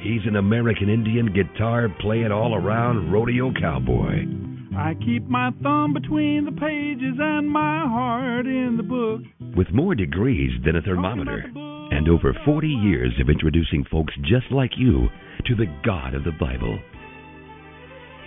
He's 0.00 0.20
an 0.26 0.36
American 0.36 0.88
Indian 0.88 1.32
guitar 1.32 1.88
playing 2.00 2.30
all 2.30 2.54
around 2.54 3.10
rodeo 3.12 3.52
cowboy. 3.52 4.24
I 4.76 4.94
keep 5.04 5.26
my 5.28 5.50
thumb 5.62 5.92
between 5.92 6.44
the 6.44 6.52
pages 6.52 7.18
and 7.18 7.50
my 7.50 7.80
heart 7.80 8.46
in 8.46 8.76
the 8.76 8.84
book. 8.84 9.22
With 9.56 9.72
more 9.72 9.96
degrees 9.96 10.52
than 10.64 10.76
a 10.76 10.82
thermometer 10.82 11.50
and 11.90 12.08
over 12.08 12.32
40 12.44 12.68
years 12.68 13.12
of 13.20 13.28
introducing 13.28 13.84
folks 13.90 14.14
just 14.22 14.46
like 14.52 14.72
you 14.76 15.08
to 15.46 15.56
the 15.56 15.66
God 15.84 16.14
of 16.14 16.22
the 16.22 16.32
Bible. 16.38 16.78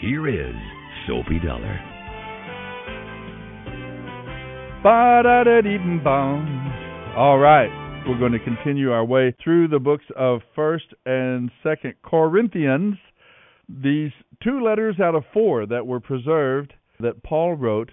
Here 0.02 0.27
is 0.27 0.55
Soapy 1.08 1.39
Dollar. 1.39 1.80
ba 4.83 5.22
da 5.23 5.44
da 5.44 5.61
dee 5.61 5.77
bum 6.03 7.14
All 7.16 7.38
right, 7.38 7.69
we're 8.07 8.17
going 8.17 8.31
to 8.31 8.39
continue 8.39 8.91
our 8.91 9.05
way 9.05 9.35
through 9.44 9.67
the 9.67 9.80
books 9.80 10.05
of 10.16 10.41
First 10.55 10.85
and 11.05 11.52
Second 11.61 11.94
Corinthians. 12.03 12.95
These 13.69 14.11
two 14.43 14.63
letters 14.63 14.95
out 14.99 15.13
of 15.13 15.23
four 15.33 15.66
that 15.67 15.85
were 15.85 15.99
preserved 15.99 16.73
that 16.99 17.23
Paul 17.23 17.55
wrote 17.55 17.91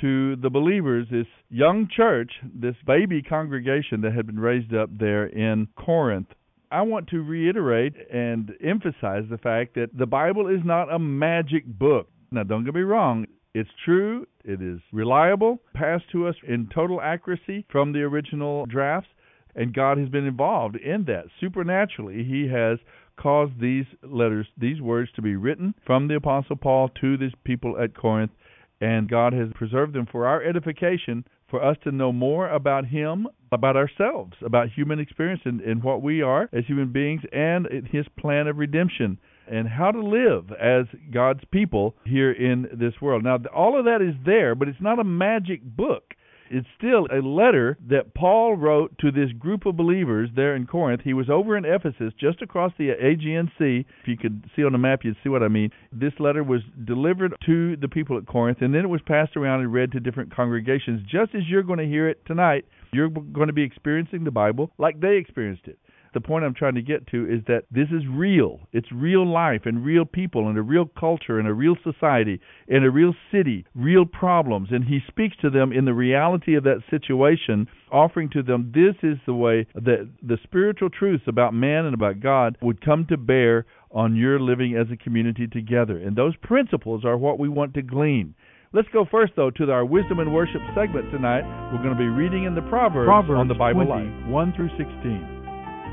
to 0.00 0.36
the 0.36 0.50
believers, 0.50 1.06
this 1.10 1.26
young 1.48 1.88
church, 1.94 2.32
this 2.54 2.74
baby 2.86 3.22
congregation 3.22 4.00
that 4.02 4.14
had 4.14 4.26
been 4.26 4.40
raised 4.40 4.74
up 4.74 4.90
there 4.98 5.26
in 5.26 5.68
Corinth. 5.76 6.28
I 6.70 6.82
want 6.82 7.08
to 7.08 7.22
reiterate 7.22 7.94
and 8.12 8.50
emphasize 8.62 9.24
the 9.30 9.38
fact 9.38 9.74
that 9.76 9.96
the 9.96 10.06
Bible 10.06 10.48
is 10.48 10.60
not 10.64 10.92
a 10.92 10.98
magic 10.98 11.64
book. 11.66 12.08
Now, 12.32 12.42
don't 12.42 12.64
get 12.64 12.74
me 12.74 12.80
wrong, 12.80 13.26
it's 13.54 13.70
true, 13.84 14.26
it 14.44 14.60
is 14.60 14.80
reliable, 14.92 15.60
passed 15.74 16.04
to 16.12 16.26
us 16.26 16.34
in 16.46 16.68
total 16.74 17.00
accuracy 17.00 17.64
from 17.70 17.92
the 17.92 18.00
original 18.00 18.66
drafts, 18.66 19.08
and 19.56 19.74
God 19.74 19.98
has 19.98 20.08
been 20.08 20.26
involved 20.26 20.76
in 20.76 21.04
that. 21.06 21.24
Supernaturally, 21.40 22.22
He 22.22 22.48
has 22.48 22.78
caused 23.16 23.60
these 23.60 23.86
letters, 24.02 24.46
these 24.56 24.80
words 24.80 25.10
to 25.16 25.22
be 25.22 25.34
written 25.34 25.74
from 25.84 26.06
the 26.06 26.16
Apostle 26.16 26.56
Paul 26.56 26.90
to 27.00 27.16
these 27.16 27.32
people 27.44 27.80
at 27.82 27.96
Corinth, 27.96 28.32
and 28.80 29.08
God 29.08 29.32
has 29.32 29.48
preserved 29.54 29.94
them 29.94 30.06
for 30.10 30.26
our 30.26 30.42
edification, 30.42 31.24
for 31.48 31.64
us 31.64 31.76
to 31.84 31.90
know 31.90 32.12
more 32.12 32.48
about 32.50 32.86
Him, 32.86 33.26
about 33.50 33.76
ourselves, 33.76 34.34
about 34.44 34.68
human 34.68 35.00
experience 35.00 35.40
and, 35.44 35.60
and 35.62 35.82
what 35.82 36.02
we 36.02 36.20
are 36.20 36.48
as 36.52 36.66
human 36.66 36.92
beings, 36.92 37.22
and 37.32 37.66
His 37.90 38.06
plan 38.18 38.46
of 38.46 38.58
redemption 38.58 39.18
and 39.48 39.68
how 39.68 39.90
to 39.90 40.00
live 40.00 40.50
as 40.52 40.86
God's 41.12 41.44
people 41.50 41.94
here 42.04 42.32
in 42.32 42.68
this 42.72 42.94
world. 43.00 43.24
Now, 43.24 43.38
all 43.54 43.78
of 43.78 43.84
that 43.84 44.02
is 44.02 44.14
there, 44.24 44.54
but 44.54 44.68
it's 44.68 44.80
not 44.80 44.98
a 44.98 45.04
magic 45.04 45.62
book. 45.62 46.14
It's 46.50 46.66
still 46.76 47.06
a 47.10 47.20
letter 47.20 47.78
that 47.88 48.14
Paul 48.14 48.56
wrote 48.56 48.96
to 48.98 49.10
this 49.10 49.32
group 49.32 49.66
of 49.66 49.76
believers 49.76 50.30
there 50.34 50.54
in 50.54 50.66
Corinth. 50.66 51.02
He 51.04 51.14
was 51.14 51.28
over 51.30 51.56
in 51.56 51.64
Ephesus, 51.64 52.12
just 52.18 52.42
across 52.42 52.72
the 52.78 52.90
Aegean 52.90 53.50
Sea. 53.58 53.84
If 54.02 54.08
you 54.08 54.16
could 54.16 54.44
see 54.54 54.64
on 54.64 54.72
the 54.72 54.78
map, 54.78 55.00
you'd 55.04 55.16
see 55.22 55.28
what 55.28 55.42
I 55.42 55.48
mean. 55.48 55.70
This 55.92 56.12
letter 56.18 56.42
was 56.42 56.62
delivered 56.84 57.34
to 57.46 57.76
the 57.76 57.88
people 57.88 58.16
at 58.18 58.26
Corinth, 58.26 58.58
and 58.60 58.74
then 58.74 58.84
it 58.84 58.88
was 58.88 59.02
passed 59.06 59.36
around 59.36 59.60
and 59.60 59.72
read 59.72 59.92
to 59.92 60.00
different 60.00 60.34
congregations, 60.34 61.02
just 61.02 61.34
as 61.34 61.42
you're 61.48 61.62
going 61.62 61.78
to 61.78 61.86
hear 61.86 62.08
it 62.08 62.24
tonight. 62.26 62.64
You're 62.92 63.10
going 63.10 63.48
to 63.48 63.52
be 63.52 63.62
experiencing 63.62 64.24
the 64.24 64.30
Bible 64.30 64.70
like 64.78 65.00
they 65.00 65.16
experienced 65.16 65.66
it 65.66 65.78
the 66.14 66.20
point 66.20 66.44
I'm 66.44 66.54
trying 66.54 66.74
to 66.74 66.82
get 66.82 67.06
to 67.08 67.26
is 67.26 67.42
that 67.46 67.64
this 67.70 67.88
is 67.90 68.02
real. 68.08 68.60
It's 68.72 68.90
real 68.92 69.26
life 69.26 69.62
and 69.64 69.84
real 69.84 70.04
people 70.04 70.48
and 70.48 70.58
a 70.58 70.62
real 70.62 70.86
culture 70.98 71.38
and 71.38 71.48
a 71.48 71.52
real 71.52 71.76
society 71.82 72.40
and 72.68 72.84
a 72.84 72.90
real 72.90 73.14
city, 73.32 73.64
real 73.74 74.04
problems. 74.04 74.68
And 74.70 74.84
he 74.84 75.00
speaks 75.08 75.36
to 75.42 75.50
them 75.50 75.72
in 75.72 75.84
the 75.84 75.94
reality 75.94 76.54
of 76.54 76.64
that 76.64 76.82
situation, 76.90 77.68
offering 77.92 78.30
to 78.30 78.42
them 78.42 78.72
this 78.74 78.96
is 79.02 79.18
the 79.26 79.34
way 79.34 79.66
that 79.74 80.08
the 80.22 80.38
spiritual 80.42 80.90
truths 80.90 81.24
about 81.26 81.54
man 81.54 81.84
and 81.84 81.94
about 81.94 82.20
God 82.20 82.56
would 82.62 82.84
come 82.84 83.06
to 83.08 83.16
bear 83.16 83.66
on 83.90 84.16
your 84.16 84.40
living 84.40 84.76
as 84.76 84.86
a 84.92 84.96
community 84.96 85.46
together. 85.46 85.96
And 85.96 86.16
those 86.16 86.36
principles 86.36 87.04
are 87.04 87.16
what 87.16 87.38
we 87.38 87.48
want 87.48 87.74
to 87.74 87.82
glean. 87.82 88.34
Let's 88.72 88.88
go 88.92 89.06
first, 89.10 89.32
though, 89.36 89.50
to 89.50 89.70
our 89.70 89.84
wisdom 89.84 90.18
and 90.18 90.34
worship 90.34 90.60
segment 90.74 91.10
tonight. 91.10 91.44
We're 91.72 91.82
going 91.82 91.94
to 91.94 91.98
be 91.98 92.08
reading 92.08 92.44
in 92.44 92.54
the 92.54 92.62
Proverbs, 92.62 93.06
Proverbs 93.06 93.38
on 93.38 93.48
the 93.48 93.54
Bible 93.54 93.86
20, 93.86 94.04
Life, 94.04 94.26
1 94.28 94.52
through 94.54 94.68
16. 94.76 95.35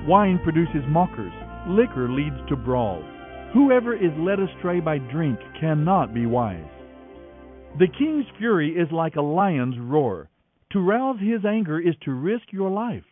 Wine 0.06 0.38
produces 0.44 0.84
mockers, 0.90 1.32
liquor 1.66 2.10
leads 2.10 2.36
to 2.50 2.58
brawls. 2.58 3.06
Whoever 3.54 3.96
is 3.96 4.12
led 4.18 4.38
astray 4.38 4.82
by 4.82 4.98
drink 4.98 5.40
cannot 5.62 6.14
be 6.14 6.26
wise. 6.26 6.70
The 7.80 7.88
king's 7.88 8.26
fury 8.38 8.72
is 8.72 8.92
like 8.92 9.16
a 9.16 9.22
lion's 9.22 9.80
roar. 9.80 10.30
To 10.74 10.80
rouse 10.82 11.20
his 11.22 11.46
anger 11.46 11.80
is 11.80 11.96
to 12.04 12.12
risk 12.12 12.52
your 12.52 12.70
life. 12.70 13.06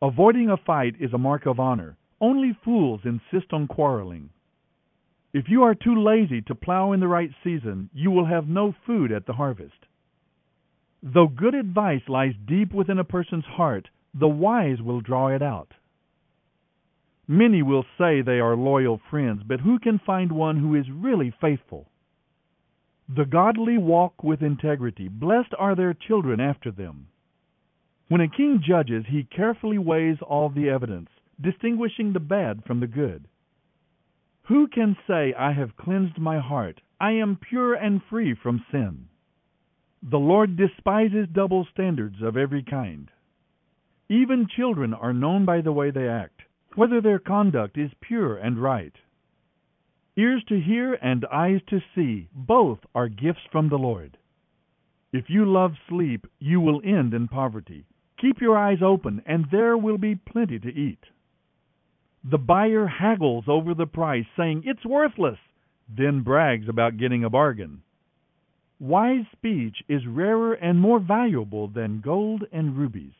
Avoiding 0.00 0.48
a 0.50 0.56
fight 0.56 0.94
is 1.00 1.12
a 1.12 1.18
mark 1.18 1.44
of 1.44 1.58
honor. 1.58 1.96
Only 2.20 2.56
fools 2.64 3.00
insist 3.04 3.52
on 3.52 3.66
quarreling. 3.66 4.30
If 5.32 5.46
you 5.48 5.64
are 5.64 5.74
too 5.74 6.00
lazy 6.00 6.40
to 6.42 6.54
plow 6.54 6.92
in 6.92 7.00
the 7.00 7.08
right 7.08 7.30
season, 7.42 7.90
you 7.92 8.12
will 8.12 8.26
have 8.26 8.46
no 8.46 8.76
food 8.86 9.10
at 9.10 9.26
the 9.26 9.32
harvest. 9.32 9.74
Though 11.02 11.26
good 11.26 11.56
advice 11.56 12.02
lies 12.06 12.34
deep 12.46 12.72
within 12.72 13.00
a 13.00 13.04
person's 13.04 13.44
heart, 13.44 13.88
the 14.14 14.28
wise 14.28 14.80
will 14.80 15.00
draw 15.00 15.28
it 15.28 15.42
out. 15.42 15.72
Many 17.26 17.62
will 17.62 17.84
say 17.98 18.20
they 18.20 18.38
are 18.38 18.54
loyal 18.54 19.00
friends, 19.10 19.42
but 19.46 19.60
who 19.60 19.78
can 19.78 19.98
find 19.98 20.30
one 20.30 20.58
who 20.58 20.74
is 20.74 20.90
really 20.90 21.34
faithful? 21.40 21.88
The 23.08 23.24
godly 23.24 23.76
walk 23.76 24.22
with 24.22 24.42
integrity. 24.42 25.08
Blessed 25.08 25.54
are 25.58 25.74
their 25.74 25.94
children 25.94 26.40
after 26.40 26.70
them. 26.70 27.08
When 28.08 28.20
a 28.20 28.28
king 28.28 28.62
judges, 28.62 29.04
he 29.08 29.24
carefully 29.24 29.78
weighs 29.78 30.18
all 30.20 30.50
the 30.50 30.68
evidence, 30.68 31.08
distinguishing 31.40 32.12
the 32.12 32.20
bad 32.20 32.64
from 32.64 32.80
the 32.80 32.86
good. 32.86 33.26
Who 34.48 34.68
can 34.68 34.96
say, 35.06 35.34
I 35.34 35.52
have 35.52 35.76
cleansed 35.76 36.18
my 36.18 36.38
heart, 36.38 36.80
I 37.00 37.12
am 37.12 37.36
pure 37.36 37.74
and 37.74 38.02
free 38.10 38.34
from 38.34 38.64
sin? 38.70 39.08
The 40.02 40.18
Lord 40.18 40.56
despises 40.56 41.26
double 41.32 41.66
standards 41.72 42.20
of 42.22 42.36
every 42.36 42.62
kind. 42.62 43.10
Even 44.08 44.46
children 44.46 44.92
are 44.92 45.14
known 45.14 45.44
by 45.44 45.60
the 45.62 45.72
way 45.72 45.90
they 45.90 46.08
act, 46.08 46.42
whether 46.74 47.00
their 47.00 47.18
conduct 47.18 47.78
is 47.78 47.90
pure 48.00 48.36
and 48.36 48.62
right. 48.62 48.92
Ears 50.16 50.44
to 50.48 50.60
hear 50.60 50.94
and 50.94 51.24
eyes 51.32 51.60
to 51.68 51.80
see, 51.94 52.28
both 52.32 52.78
are 52.94 53.08
gifts 53.08 53.40
from 53.50 53.68
the 53.68 53.78
Lord. 53.78 54.18
If 55.12 55.30
you 55.30 55.44
love 55.44 55.72
sleep, 55.88 56.26
you 56.38 56.60
will 56.60 56.82
end 56.84 57.14
in 57.14 57.28
poverty. 57.28 57.86
Keep 58.20 58.40
your 58.40 58.58
eyes 58.58 58.82
open, 58.82 59.22
and 59.26 59.46
there 59.50 59.76
will 59.76 59.98
be 59.98 60.14
plenty 60.14 60.58
to 60.58 60.68
eat. 60.68 61.04
The 62.24 62.38
buyer 62.38 62.86
haggles 62.86 63.44
over 63.48 63.74
the 63.74 63.86
price, 63.86 64.26
saying, 64.36 64.62
It's 64.64 64.84
worthless, 64.84 65.38
then 65.88 66.22
brags 66.22 66.68
about 66.68 66.96
getting 66.96 67.24
a 67.24 67.30
bargain. 67.30 67.82
Wise 68.78 69.26
speech 69.32 69.82
is 69.88 70.06
rarer 70.06 70.54
and 70.54 70.80
more 70.80 71.00
valuable 71.00 71.68
than 71.68 72.00
gold 72.00 72.44
and 72.52 72.76
rubies. 72.76 73.14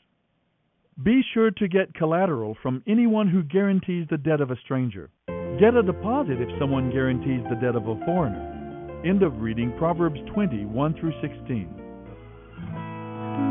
Be 1.02 1.22
sure 1.34 1.50
to 1.50 1.66
get 1.66 1.92
collateral 1.94 2.56
from 2.62 2.82
anyone 2.86 3.28
who 3.28 3.42
guarantees 3.42 4.06
the 4.10 4.16
debt 4.16 4.40
of 4.40 4.52
a 4.52 4.56
stranger. 4.64 5.10
Get 5.58 5.74
a 5.74 5.82
deposit 5.82 6.40
if 6.40 6.48
someone 6.58 6.92
guarantees 6.92 7.42
the 7.50 7.56
debt 7.56 7.74
of 7.74 7.88
a 7.88 7.96
foreigner. 8.04 9.02
End 9.04 9.24
of 9.24 9.40
reading 9.40 9.72
Proverbs 9.76 10.20
20, 10.32 10.64
1 10.66 10.94
through 11.00 11.12
16. 11.20 11.68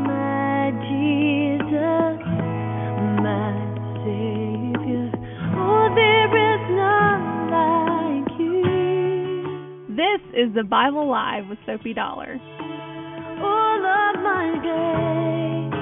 My 0.06 0.70
Jesus, 0.88 2.18
my 3.20 3.52
Savior, 4.00 5.12
oh, 5.60 5.88
there 5.94 6.32
is 6.32 6.62
none 6.72 7.50
like 7.52 8.38
you. 8.40 9.96
This 9.96 10.22
is 10.32 10.54
the 10.54 10.64
Bible 10.64 11.10
Live 11.10 11.46
with 11.50 11.58
Soapy 11.66 11.92
Dollar. 11.92 12.38
Oh, 12.40 13.44
All 13.44 13.84
of 13.84 14.22
my 14.22 14.48
days, 14.64 15.73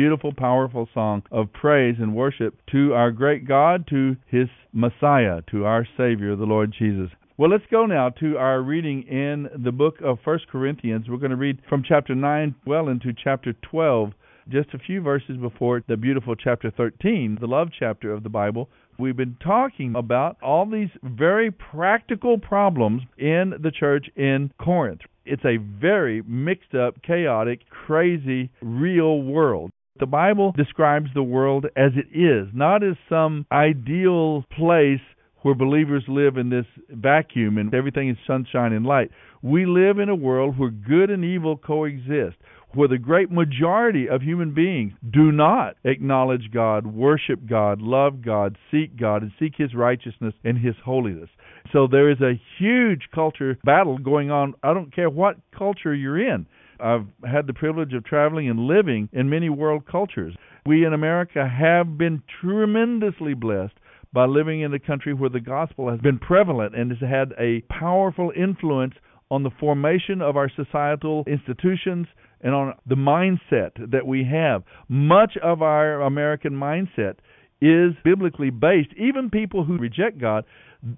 Beautiful, 0.00 0.32
powerful 0.32 0.88
song 0.94 1.24
of 1.30 1.52
praise 1.52 1.96
and 1.98 2.16
worship 2.16 2.54
to 2.72 2.94
our 2.94 3.10
great 3.10 3.46
God, 3.46 3.86
to 3.90 4.16
His 4.28 4.48
Messiah, 4.72 5.42
to 5.50 5.66
our 5.66 5.86
Savior, 5.98 6.36
the 6.36 6.44
Lord 6.44 6.72
Jesus. 6.76 7.10
Well, 7.36 7.50
let's 7.50 7.66
go 7.70 7.84
now 7.84 8.08
to 8.18 8.38
our 8.38 8.62
reading 8.62 9.02
in 9.02 9.50
the 9.62 9.72
book 9.72 9.96
of 10.02 10.16
First 10.24 10.48
Corinthians. 10.48 11.04
We're 11.06 11.18
going 11.18 11.32
to 11.32 11.36
read 11.36 11.58
from 11.68 11.82
chapter 11.86 12.14
9 12.14 12.54
well 12.66 12.88
into 12.88 13.12
chapter 13.12 13.52
12, 13.52 14.12
just 14.48 14.70
a 14.72 14.78
few 14.78 15.02
verses 15.02 15.36
before 15.36 15.84
the 15.86 15.98
beautiful 15.98 16.34
chapter 16.34 16.70
13, 16.74 17.36
the 17.38 17.46
love 17.46 17.68
chapter 17.78 18.10
of 18.10 18.22
the 18.22 18.30
Bible. 18.30 18.70
We've 18.98 19.18
been 19.18 19.36
talking 19.44 19.94
about 19.94 20.38
all 20.42 20.64
these 20.64 20.88
very 21.02 21.50
practical 21.50 22.38
problems 22.38 23.02
in 23.18 23.52
the 23.62 23.70
church 23.70 24.06
in 24.16 24.50
Corinth. 24.58 25.02
It's 25.26 25.44
a 25.44 25.58
very 25.58 26.22
mixed 26.22 26.74
up, 26.74 27.02
chaotic, 27.02 27.68
crazy, 27.68 28.50
real 28.62 29.20
world. 29.20 29.70
The 29.98 30.06
Bible 30.06 30.52
describes 30.56 31.10
the 31.14 31.22
world 31.22 31.66
as 31.76 31.92
it 31.96 32.16
is, 32.16 32.48
not 32.54 32.84
as 32.84 32.96
some 33.08 33.44
ideal 33.50 34.44
place 34.56 35.00
where 35.42 35.54
believers 35.54 36.04
live 36.06 36.36
in 36.36 36.48
this 36.50 36.66
vacuum 36.88 37.58
and 37.58 37.74
everything 37.74 38.08
is 38.08 38.16
sunshine 38.26 38.72
and 38.72 38.86
light. 38.86 39.10
We 39.42 39.66
live 39.66 39.98
in 39.98 40.08
a 40.08 40.14
world 40.14 40.58
where 40.58 40.70
good 40.70 41.10
and 41.10 41.24
evil 41.24 41.56
coexist, 41.56 42.36
where 42.74 42.88
the 42.88 42.98
great 42.98 43.30
majority 43.30 44.08
of 44.08 44.22
human 44.22 44.54
beings 44.54 44.92
do 45.10 45.32
not 45.32 45.76
acknowledge 45.84 46.50
God, 46.52 46.86
worship 46.86 47.40
God, 47.48 47.80
love 47.80 48.22
God, 48.22 48.56
seek 48.70 48.96
God, 48.96 49.22
and 49.22 49.32
seek 49.40 49.54
His 49.56 49.74
righteousness 49.74 50.34
and 50.44 50.56
His 50.56 50.76
holiness. 50.84 51.30
So 51.72 51.88
there 51.90 52.10
is 52.10 52.20
a 52.20 52.40
huge 52.58 53.08
culture 53.12 53.58
battle 53.64 53.98
going 53.98 54.30
on. 54.30 54.54
I 54.62 54.72
don't 54.72 54.94
care 54.94 55.10
what 55.10 55.36
culture 55.56 55.94
you're 55.94 56.20
in. 56.20 56.46
I've 56.82 57.06
had 57.24 57.46
the 57.46 57.54
privilege 57.54 57.92
of 57.94 58.04
traveling 58.04 58.48
and 58.48 58.60
living 58.60 59.08
in 59.12 59.28
many 59.30 59.48
world 59.48 59.86
cultures. 59.90 60.34
We 60.66 60.84
in 60.84 60.92
America 60.92 61.48
have 61.48 61.96
been 61.96 62.22
tremendously 62.40 63.34
blessed 63.34 63.74
by 64.12 64.26
living 64.26 64.60
in 64.60 64.74
a 64.74 64.78
country 64.78 65.14
where 65.14 65.30
the 65.30 65.40
gospel 65.40 65.90
has 65.90 66.00
been 66.00 66.18
prevalent 66.18 66.74
and 66.74 66.90
has 66.90 67.00
had 67.00 67.32
a 67.38 67.60
powerful 67.72 68.32
influence 68.36 68.94
on 69.30 69.42
the 69.42 69.50
formation 69.60 70.20
of 70.20 70.36
our 70.36 70.50
societal 70.54 71.24
institutions 71.26 72.06
and 72.40 72.54
on 72.54 72.74
the 72.86 72.96
mindset 72.96 73.90
that 73.90 74.06
we 74.06 74.24
have. 74.24 74.64
Much 74.88 75.36
of 75.42 75.62
our 75.62 76.00
American 76.02 76.52
mindset 76.52 77.16
is 77.60 77.92
biblically 78.02 78.50
based. 78.50 78.90
Even 78.96 79.30
people 79.30 79.64
who 79.64 79.78
reject 79.78 80.18
God, 80.18 80.44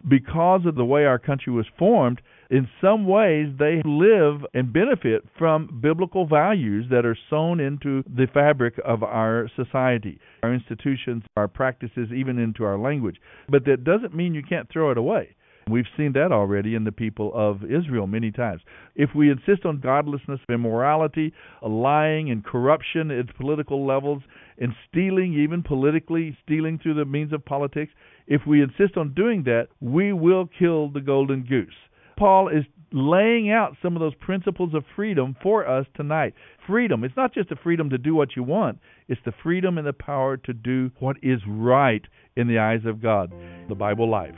because 0.09 0.61
of 0.65 0.77
the 0.77 0.85
way 0.85 1.05
our 1.05 1.19
country 1.19 1.53
was 1.53 1.67
formed, 1.79 2.23
in 2.53 2.69
some 2.83 3.07
ways 3.07 3.49
they 3.59 3.81
live 3.83 4.45
and 4.53 4.75
benefit 4.75 5.25
from 5.39 5.81
biblical 5.83 6.27
values 6.27 6.85
that 6.91 7.07
are 7.07 7.17
sewn 7.31 7.61
into 7.61 8.03
the 8.03 8.27
fabric 8.33 8.75
of 8.85 9.03
our 9.03 9.51
society, 9.57 10.21
our 10.43 10.53
institutions, 10.53 11.23
our 11.35 11.49
practices, 11.49 12.11
even 12.15 12.39
into 12.39 12.63
our 12.63 12.79
language. 12.79 13.17
But 13.49 13.65
that 13.65 13.85
doesn't 13.85 14.15
mean 14.15 14.35
you 14.35 14.43
can't 14.47 14.71
throw 14.71 14.91
it 14.91 14.99
away. 14.99 15.35
We've 15.71 15.87
seen 15.97 16.13
that 16.13 16.31
already 16.31 16.75
in 16.75 16.85
the 16.85 16.93
people 16.93 17.33
of 17.35 17.65
Israel 17.65 18.07
many 18.07 18.31
times. 18.31 18.61
If 18.97 19.11
we 19.15 19.31
insist 19.31 19.65
on 19.65 19.81
godlessness, 19.81 20.41
immorality, 20.51 21.33
lying, 21.63 22.31
and 22.31 22.45
corruption 22.45 23.11
at 23.11 23.35
political 23.39 23.87
levels, 23.87 24.23
and 24.59 24.75
stealing, 24.91 25.33
even 25.33 25.63
politically, 25.63 26.37
stealing 26.45 26.79
through 26.83 26.95
the 26.95 27.07
means 27.07 27.33
of 27.33 27.47
politics, 27.47 27.93
if 28.27 28.43
we 28.47 28.61
insist 28.63 28.99
on 28.99 29.15
doing 29.15 29.45
that, 29.45 29.69
we 29.81 30.13
will 30.13 30.51
kill 30.59 30.91
the 30.91 31.01
golden 31.01 31.45
goose. 31.45 31.73
Paul 32.17 32.49
is 32.49 32.65
laying 32.93 33.51
out 33.51 33.77
some 33.83 33.97
of 33.97 34.01
those 34.01 34.15
principles 34.17 34.75
of 34.75 34.85
freedom 34.95 35.35
for 35.43 35.67
us 35.67 35.87
tonight. 35.95 36.35
Freedom, 36.67 37.05
it's 37.05 37.17
not 37.17 37.33
just 37.35 37.49
the 37.49 37.57
freedom 37.57 37.91
to 37.91 37.99
do 37.99 38.15
what 38.15 38.37
you 38.37 38.43
want, 38.43 38.79
it's 39.09 39.21
the 39.25 39.33
freedom 39.43 39.79
and 39.79 39.87
the 39.87 39.93
power 39.93 40.37
to 40.37 40.53
do 40.53 40.91
what 40.99 41.17
is 41.23 41.41
right 41.47 42.03
in 42.37 42.49
the 42.49 42.59
eyes 42.59 42.85
of 42.85 43.03
God. 43.03 43.33
The 43.69 43.75
Bible 43.75 44.11
Live. 44.11 44.35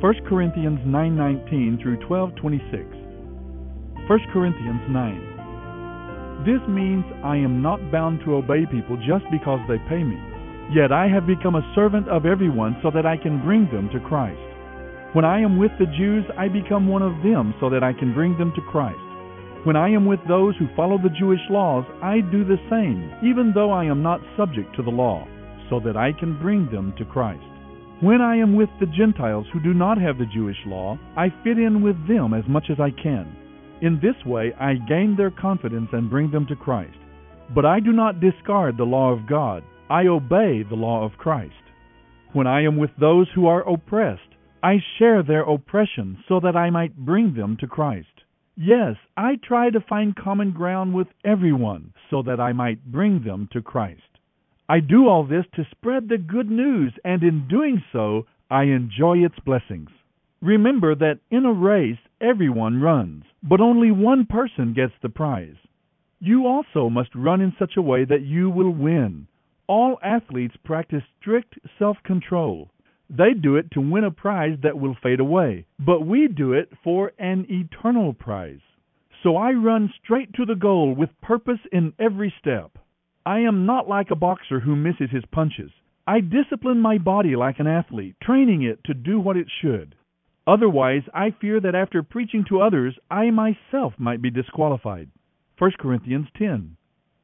1 0.00 0.24
Corinthians 0.28 0.80
9:19 0.84 1.78
through 1.80 1.98
12:26. 1.98 2.96
1 4.08 4.18
Corinthians 4.32 4.82
9. 4.88 6.42
This 6.44 6.60
means 6.66 7.04
I 7.22 7.36
am 7.36 7.62
not 7.62 7.92
bound 7.92 8.20
to 8.24 8.34
obey 8.34 8.66
people 8.66 8.96
just 8.96 9.24
because 9.30 9.60
they 9.68 9.78
pay 9.88 10.02
me. 10.02 10.18
Yet 10.74 10.90
I 10.90 11.06
have 11.06 11.24
become 11.26 11.54
a 11.54 11.72
servant 11.74 12.08
of 12.08 12.26
everyone 12.26 12.76
so 12.82 12.90
that 12.90 13.06
I 13.06 13.16
can 13.16 13.44
bring 13.44 13.70
them 13.70 13.88
to 13.90 14.00
Christ. 14.00 14.40
When 15.12 15.26
I 15.26 15.40
am 15.40 15.58
with 15.58 15.72
the 15.78 15.84
Jews, 15.98 16.24
I 16.38 16.48
become 16.48 16.88
one 16.88 17.02
of 17.02 17.22
them 17.22 17.52
so 17.60 17.68
that 17.68 17.84
I 17.84 17.92
can 17.92 18.14
bring 18.14 18.38
them 18.38 18.50
to 18.56 18.62
Christ. 18.62 18.96
When 19.64 19.76
I 19.76 19.90
am 19.90 20.06
with 20.06 20.20
those 20.26 20.56
who 20.56 20.74
follow 20.74 20.96
the 20.96 21.12
Jewish 21.20 21.42
laws, 21.50 21.84
I 22.02 22.20
do 22.20 22.44
the 22.44 22.56
same, 22.70 23.12
even 23.22 23.52
though 23.54 23.70
I 23.70 23.84
am 23.84 24.02
not 24.02 24.22
subject 24.38 24.74
to 24.76 24.82
the 24.82 24.90
law, 24.90 25.28
so 25.68 25.80
that 25.80 25.98
I 25.98 26.12
can 26.18 26.40
bring 26.40 26.66
them 26.70 26.94
to 26.96 27.04
Christ. 27.04 27.44
When 28.00 28.22
I 28.22 28.36
am 28.36 28.56
with 28.56 28.70
the 28.80 28.86
Gentiles 28.86 29.46
who 29.52 29.60
do 29.60 29.74
not 29.74 29.98
have 29.98 30.16
the 30.16 30.32
Jewish 30.32 30.56
law, 30.64 30.98
I 31.14 31.28
fit 31.44 31.58
in 31.58 31.82
with 31.82 32.08
them 32.08 32.32
as 32.32 32.44
much 32.48 32.70
as 32.70 32.80
I 32.80 32.90
can. 32.90 33.36
In 33.82 34.00
this 34.00 34.16
way, 34.24 34.54
I 34.58 34.74
gain 34.88 35.14
their 35.14 35.30
confidence 35.30 35.90
and 35.92 36.08
bring 36.08 36.30
them 36.30 36.46
to 36.46 36.56
Christ. 36.56 36.96
But 37.54 37.66
I 37.66 37.80
do 37.80 37.92
not 37.92 38.20
discard 38.20 38.78
the 38.78 38.84
law 38.84 39.12
of 39.12 39.28
God, 39.28 39.62
I 39.90 40.06
obey 40.06 40.62
the 40.62 40.74
law 40.74 41.04
of 41.04 41.18
Christ. 41.18 41.52
When 42.32 42.46
I 42.46 42.62
am 42.62 42.78
with 42.78 42.90
those 42.98 43.28
who 43.34 43.46
are 43.46 43.68
oppressed, 43.68 44.31
I 44.62 44.78
share 44.98 45.22
their 45.22 45.42
oppression 45.42 46.22
so 46.28 46.38
that 46.40 46.56
I 46.56 46.70
might 46.70 46.96
bring 46.96 47.34
them 47.34 47.56
to 47.58 47.66
Christ. 47.66 48.22
Yes, 48.56 48.96
I 49.16 49.36
try 49.36 49.70
to 49.70 49.80
find 49.80 50.14
common 50.14 50.52
ground 50.52 50.94
with 50.94 51.08
everyone 51.24 51.92
so 52.10 52.22
that 52.22 52.38
I 52.38 52.52
might 52.52 52.84
bring 52.84 53.24
them 53.24 53.48
to 53.52 53.62
Christ. 53.62 54.02
I 54.68 54.78
do 54.80 55.08
all 55.08 55.24
this 55.24 55.46
to 55.54 55.66
spread 55.70 56.08
the 56.08 56.18
good 56.18 56.50
news, 56.50 56.92
and 57.04 57.22
in 57.22 57.48
doing 57.48 57.82
so, 57.92 58.26
I 58.50 58.64
enjoy 58.64 59.24
its 59.24 59.38
blessings. 59.40 59.90
Remember 60.40 60.94
that 60.94 61.18
in 61.30 61.44
a 61.44 61.52
race, 61.52 61.98
everyone 62.20 62.80
runs, 62.80 63.24
but 63.42 63.60
only 63.60 63.90
one 63.90 64.26
person 64.26 64.74
gets 64.74 64.94
the 65.02 65.08
prize. 65.08 65.56
You 66.20 66.46
also 66.46 66.88
must 66.88 67.14
run 67.14 67.40
in 67.40 67.52
such 67.58 67.76
a 67.76 67.82
way 67.82 68.04
that 68.04 68.22
you 68.22 68.48
will 68.48 68.70
win. 68.70 69.26
All 69.66 69.98
athletes 70.02 70.56
practice 70.62 71.02
strict 71.18 71.58
self 71.78 71.96
control. 72.04 72.70
They 73.10 73.34
do 73.34 73.56
it 73.56 73.70
to 73.72 73.80
win 73.80 74.04
a 74.04 74.10
prize 74.10 74.58
that 74.62 74.78
will 74.78 74.96
fade 75.02 75.20
away, 75.20 75.66
but 75.78 76.06
we 76.06 76.28
do 76.28 76.54
it 76.54 76.70
for 76.82 77.12
an 77.18 77.46
eternal 77.50 78.14
prize. 78.14 78.60
So 79.22 79.36
I 79.36 79.52
run 79.52 79.92
straight 80.02 80.32
to 80.34 80.46
the 80.46 80.54
goal 80.54 80.94
with 80.94 81.20
purpose 81.20 81.60
in 81.70 81.92
every 81.98 82.32
step. 82.40 82.78
I 83.26 83.40
am 83.40 83.66
not 83.66 83.88
like 83.88 84.10
a 84.10 84.16
boxer 84.16 84.60
who 84.60 84.74
misses 84.74 85.10
his 85.10 85.24
punches. 85.30 85.70
I 86.06 86.20
discipline 86.20 86.80
my 86.80 86.98
body 86.98 87.36
like 87.36 87.60
an 87.60 87.66
athlete, 87.66 88.16
training 88.20 88.62
it 88.62 88.82
to 88.84 88.94
do 88.94 89.20
what 89.20 89.36
it 89.36 89.46
should. 89.60 89.94
Otherwise, 90.46 91.02
I 91.14 91.30
fear 91.30 91.60
that 91.60 91.76
after 91.76 92.02
preaching 92.02 92.44
to 92.48 92.60
others, 92.60 92.98
I 93.10 93.30
myself 93.30 93.92
might 93.98 94.20
be 94.20 94.30
disqualified. 94.30 95.10
1 95.58 95.72
Corinthians 95.78 96.26
10. 96.36 96.76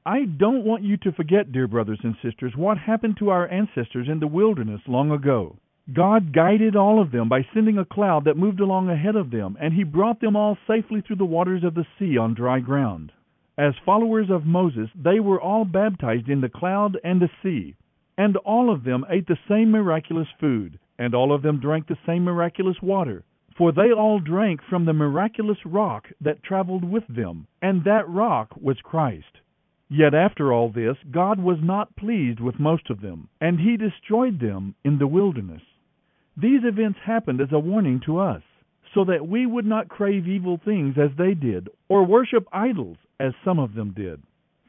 I 0.07 0.25
don't 0.25 0.65
want 0.65 0.85
you 0.85 0.97
to 0.99 1.13
forget, 1.13 1.51
dear 1.51 1.67
brothers 1.67 1.99
and 2.05 2.15
sisters, 2.23 2.53
what 2.55 2.79
happened 2.79 3.17
to 3.19 3.31
our 3.31 3.49
ancestors 3.49 4.09
in 4.09 4.21
the 4.21 4.29
wilderness 4.29 4.81
long 4.87 5.11
ago. 5.11 5.57
God 5.93 6.35
guided 6.35 6.77
all 6.77 7.01
of 7.01 7.13
them 7.13 7.31
by 7.31 7.47
sending 7.55 7.79
a 7.79 7.85
cloud 7.85 8.25
that 8.25 8.37
moved 8.37 8.61
along 8.61 8.91
ahead 8.91 9.17
of 9.17 9.31
them, 9.31 9.57
and 9.59 9.73
He 9.73 9.85
brought 9.85 10.21
them 10.21 10.37
all 10.37 10.59
safely 10.67 11.01
through 11.01 11.17
the 11.17 11.25
waters 11.25 11.65
of 11.65 11.75
the 11.75 11.87
sea 11.99 12.19
on 12.19 12.35
dry 12.35 12.61
ground. 12.61 13.11
As 13.57 13.75
followers 13.87 14.29
of 14.31 14.45
Moses, 14.45 14.91
they 14.95 15.19
were 15.19 15.41
all 15.41 15.65
baptized 15.65 16.29
in 16.29 16.43
the 16.43 16.49
cloud 16.51 16.99
and 17.03 17.21
the 17.21 17.31
sea, 17.43 17.75
and 18.19 18.37
all 18.37 18.71
of 18.71 18.85
them 18.85 19.07
ate 19.09 19.27
the 19.27 19.39
same 19.49 19.71
miraculous 19.71 20.29
food, 20.39 20.79
and 20.99 21.15
all 21.15 21.33
of 21.33 21.41
them 21.41 21.59
drank 21.59 21.87
the 21.87 21.99
same 22.07 22.25
miraculous 22.25 22.77
water. 22.83 23.25
For 23.57 23.73
they 23.73 23.91
all 23.91 24.21
drank 24.21 24.61
from 24.63 24.85
the 24.85 24.93
miraculous 24.93 25.59
rock 25.65 26.09
that 26.21 26.43
traveled 26.43 26.85
with 26.85 27.07
them, 27.09 27.47
and 27.63 27.83
that 27.85 28.09
rock 28.09 28.55
was 28.61 28.77
Christ. 28.83 29.41
Yet 29.89 30.13
after 30.13 30.53
all 30.53 30.69
this, 30.69 30.97
God 31.11 31.41
was 31.41 31.59
not 31.63 31.97
pleased 31.97 32.41
with 32.41 32.61
most 32.61 32.91
of 32.91 33.01
them, 33.01 33.29
and 33.41 33.59
he 33.59 33.77
destroyed 33.79 34.39
them 34.39 34.75
in 34.85 34.99
the 34.99 35.07
wilderness. 35.07 35.63
These 36.41 36.63
events 36.63 37.01
happened 37.05 37.41
as 37.41 37.51
a 37.51 37.59
warning 37.59 37.99
to 38.07 38.19
us, 38.19 38.43
so 38.95 39.05
that 39.07 39.27
we 39.27 39.45
would 39.45 39.67
not 39.67 39.89
crave 39.89 40.29
evil 40.29 40.57
things 40.65 40.97
as 40.97 41.11
they 41.19 41.35
did, 41.35 41.69
or 41.89 42.05
worship 42.05 42.47
idols 42.53 42.97
as 43.19 43.33
some 43.45 43.59
of 43.59 43.75
them 43.75 43.91
did. 43.91 44.23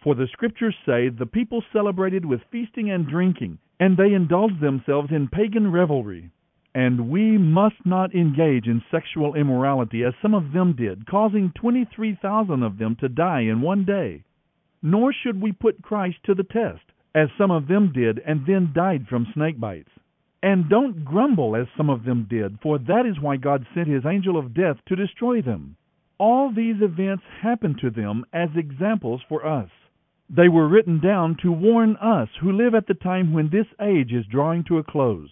For 0.04 0.16
the 0.16 0.26
scriptures 0.32 0.76
say 0.84 1.10
the 1.10 1.28
people 1.28 1.64
celebrated 1.72 2.26
with 2.26 2.42
feasting 2.50 2.90
and 2.90 3.06
drinking, 3.06 3.60
and 3.80 3.96
they 3.96 4.14
indulged 4.14 4.60
themselves 4.60 5.12
in 5.12 5.28
pagan 5.28 5.72
revelry. 5.72 6.32
And 6.74 7.08
we 7.12 7.38
must 7.38 7.86
not 7.86 8.16
engage 8.16 8.66
in 8.66 8.82
sexual 8.90 9.36
immorality 9.36 10.04
as 10.04 10.16
some 10.24 10.34
of 10.34 10.52
them 10.54 10.74
did, 10.74 11.06
causing 11.06 11.52
23,000 11.52 12.64
of 12.64 12.80
them 12.80 12.96
to 12.96 13.10
die 13.10 13.42
in 13.42 13.62
one 13.62 13.86
day. 13.86 14.24
Nor 14.82 15.14
should 15.14 15.40
we 15.40 15.52
put 15.52 15.84
Christ 15.84 16.18
to 16.24 16.34
the 16.34 16.44
test, 16.44 16.94
as 17.14 17.30
some 17.38 17.52
of 17.52 17.68
them 17.68 17.92
did 17.94 18.18
and 18.26 18.48
then 18.48 18.72
died 18.74 19.06
from 19.08 19.28
snake 19.36 19.60
bites. 19.60 19.92
And 20.41 20.69
don't 20.69 21.03
grumble 21.03 21.55
as 21.55 21.67
some 21.75 21.89
of 21.89 22.05
them 22.05 22.27
did, 22.29 22.60
for 22.62 22.77
that 22.79 23.05
is 23.05 23.19
why 23.19 23.38
God 23.38 23.65
sent 23.74 23.88
his 23.88 24.05
angel 24.05 24.38
of 24.38 24.53
death 24.53 24.77
to 24.88 24.96
destroy 24.96 25.41
them. 25.41 25.75
All 26.17 26.51
these 26.51 26.81
events 26.81 27.24
happened 27.41 27.79
to 27.81 27.89
them 27.89 28.25
as 28.31 28.50
examples 28.55 29.22
for 29.27 29.46
us. 29.46 29.69
They 30.29 30.48
were 30.48 30.67
written 30.67 31.00
down 31.01 31.38
to 31.41 31.51
warn 31.51 31.96
us 31.98 32.29
who 32.39 32.51
live 32.51 32.75
at 32.75 32.88
the 32.88 32.93
time 32.93 33.34
when 33.34 33.50
this 33.50 33.65
age 33.81 34.13
is 34.13 34.25
drawing 34.27 34.63
to 34.65 34.77
a 34.77 34.84
close. 34.84 35.29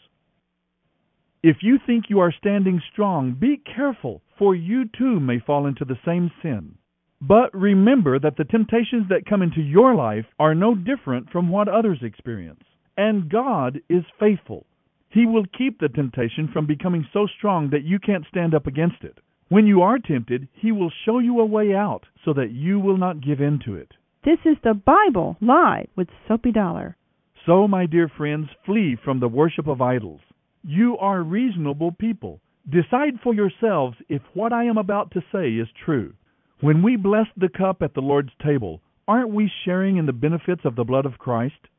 If 1.43 1.57
you 1.61 1.77
think 1.85 2.09
you 2.09 2.19
are 2.19 2.31
standing 2.31 2.81
strong, 2.91 3.33
be 3.33 3.57
careful, 3.57 4.21
for 4.37 4.55
you 4.55 4.85
too 4.97 5.19
may 5.19 5.39
fall 5.39 5.67
into 5.67 5.85
the 5.85 5.99
same 6.03 6.31
sin. 6.41 6.75
But 7.21 7.53
remember 7.53 8.19
that 8.19 8.37
the 8.37 8.43
temptations 8.43 9.07
that 9.09 9.25
come 9.25 9.41
into 9.41 9.61
your 9.61 9.95
life 9.95 10.25
are 10.39 10.55
no 10.55 10.75
different 10.75 11.29
from 11.29 11.49
what 11.49 11.67
others 11.67 11.99
experience. 12.01 12.63
And 12.97 13.29
God 13.29 13.79
is 13.89 14.03
faithful. 14.19 14.65
He 15.09 15.25
will 15.25 15.45
keep 15.57 15.79
the 15.79 15.89
temptation 15.89 16.49
from 16.51 16.65
becoming 16.65 17.07
so 17.13 17.27
strong 17.37 17.69
that 17.69 17.83
you 17.83 17.99
can't 17.99 18.25
stand 18.27 18.53
up 18.53 18.67
against 18.67 19.03
it. 19.03 19.17
When 19.49 19.65
you 19.65 19.81
are 19.81 19.99
tempted, 19.99 20.47
He 20.53 20.71
will 20.71 20.91
show 21.05 21.19
you 21.19 21.39
a 21.39 21.45
way 21.45 21.73
out 21.73 22.05
so 22.25 22.33
that 22.33 22.51
you 22.51 22.79
will 22.79 22.97
not 22.97 23.21
give 23.21 23.39
in 23.39 23.59
to 23.65 23.75
it. 23.75 23.93
This 24.25 24.39
is 24.45 24.57
the 24.63 24.73
Bible 24.73 25.37
Live 25.39 25.87
with 25.95 26.09
Soapy 26.27 26.51
Dollar. 26.51 26.97
So, 27.45 27.65
my 27.65 27.85
dear 27.85 28.09
friends, 28.09 28.49
flee 28.65 28.97
from 29.01 29.21
the 29.21 29.29
worship 29.29 29.67
of 29.67 29.81
idols. 29.81 30.19
You 30.63 30.97
are 30.97 31.23
reasonable 31.23 31.93
people. 31.93 32.41
Decide 32.69 33.21
for 33.23 33.33
yourselves 33.33 33.95
if 34.09 34.21
what 34.33 34.51
I 34.51 34.65
am 34.65 34.77
about 34.77 35.11
to 35.11 35.23
say 35.31 35.51
is 35.51 35.69
true. 35.85 36.13
When 36.59 36.83
we 36.83 36.97
bless 36.97 37.27
the 37.37 37.47
cup 37.47 37.81
at 37.81 37.93
the 37.93 38.01
Lord's 38.01 38.33
table, 38.43 38.81
aren't 39.07 39.29
we 39.29 39.49
sharing 39.63 39.95
in 39.95 40.05
the 40.05 40.11
benefits 40.11 40.65
of 40.65 40.75
the 40.75 40.83
blood 40.83 41.05
of 41.05 41.17
Christ? 41.17 41.69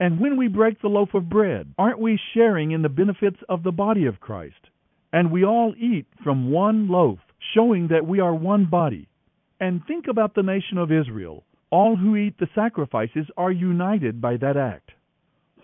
And 0.00 0.20
when 0.20 0.36
we 0.36 0.48
break 0.48 0.80
the 0.80 0.88
loaf 0.88 1.14
of 1.14 1.28
bread, 1.28 1.72
aren't 1.78 2.00
we 2.00 2.18
sharing 2.34 2.72
in 2.72 2.82
the 2.82 2.88
benefits 2.88 3.38
of 3.48 3.62
the 3.62 3.72
body 3.72 4.06
of 4.06 4.20
Christ? 4.20 4.70
And 5.12 5.30
we 5.30 5.44
all 5.44 5.74
eat 5.78 6.06
from 6.24 6.50
one 6.50 6.88
loaf, 6.88 7.18
showing 7.54 7.88
that 7.88 8.06
we 8.06 8.18
are 8.18 8.34
one 8.34 8.66
body. 8.66 9.08
And 9.60 9.80
think 9.86 10.06
about 10.08 10.34
the 10.34 10.42
nation 10.42 10.78
of 10.78 10.90
Israel. 10.90 11.44
All 11.70 11.96
who 11.96 12.16
eat 12.16 12.38
the 12.38 12.48
sacrifices 12.54 13.26
are 13.36 13.52
united 13.52 14.20
by 14.20 14.36
that 14.38 14.56
act. 14.56 14.90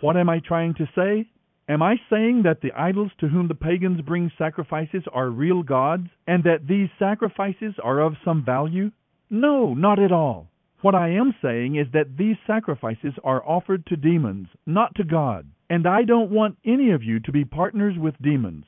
What 0.00 0.16
am 0.16 0.28
I 0.28 0.38
trying 0.38 0.74
to 0.74 0.88
say? 0.94 1.28
Am 1.68 1.82
I 1.82 1.96
saying 2.08 2.42
that 2.44 2.60
the 2.62 2.72
idols 2.72 3.10
to 3.20 3.28
whom 3.28 3.48
the 3.48 3.54
pagans 3.54 4.00
bring 4.00 4.30
sacrifices 4.38 5.04
are 5.12 5.28
real 5.28 5.62
gods, 5.62 6.08
and 6.26 6.42
that 6.44 6.66
these 6.66 6.88
sacrifices 6.98 7.74
are 7.82 8.00
of 8.00 8.14
some 8.24 8.44
value? 8.44 8.90
No, 9.28 9.74
not 9.74 9.98
at 9.98 10.10
all. 10.10 10.48
What 10.82 10.94
I 10.94 11.10
am 11.10 11.34
saying 11.42 11.76
is 11.76 11.88
that 11.92 12.16
these 12.16 12.36
sacrifices 12.46 13.12
are 13.22 13.46
offered 13.46 13.84
to 13.86 13.96
demons, 13.96 14.48
not 14.64 14.94
to 14.94 15.04
God, 15.04 15.46
and 15.68 15.86
I 15.86 16.04
don't 16.04 16.30
want 16.30 16.56
any 16.64 16.90
of 16.92 17.02
you 17.02 17.20
to 17.20 17.32
be 17.32 17.44
partners 17.44 17.98
with 17.98 18.20
demons. 18.22 18.64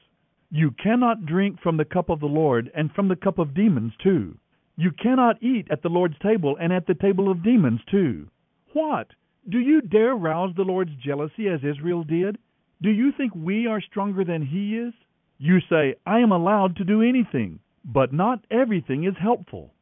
You 0.50 0.73
cannot 0.73 1.25
drink 1.25 1.59
from 1.62 1.78
the 1.78 1.87
cup 1.87 2.11
of 2.11 2.21
the 2.21 2.26
Lord 2.26 2.71
and 2.75 2.92
from 2.92 3.09
the 3.09 3.16
cup 3.16 3.38
of 3.38 3.54
demons 3.54 3.95
too. 4.02 4.37
You 4.76 4.90
cannot 4.90 5.42
eat 5.42 5.69
at 5.71 5.81
the 5.81 5.88
Lord's 5.88 6.19
table 6.19 6.54
and 6.61 6.71
at 6.71 6.87
the 6.87 6.95
table 6.95 7.31
of 7.31 7.42
demons 7.42 7.81
too. 7.90 8.28
What? 8.75 9.07
Do 9.49 9.59
you 9.59 9.81
dare 9.81 10.14
rouse 10.14 10.54
the 10.54 10.64
Lord's 10.64 10.95
jealousy 11.02 11.49
as 11.49 11.64
Israel 11.64 12.04
did? 12.04 12.37
Do 12.83 12.90
you 12.90 13.12
think 13.12 13.33
we 13.35 13.66
are 13.66 13.81
stronger 13.81 14.23
than 14.23 14.45
He 14.45 14.76
is? 14.76 14.92
You 15.38 15.61
say, 15.61 15.95
I 16.04 16.19
am 16.19 16.31
allowed 16.31 16.76
to 16.76 16.85
do 16.85 17.00
anything, 17.00 17.61
but 17.87 18.12
not 18.12 18.45
everything 18.50 19.04
is 19.04 19.14
helpful. 19.19 19.73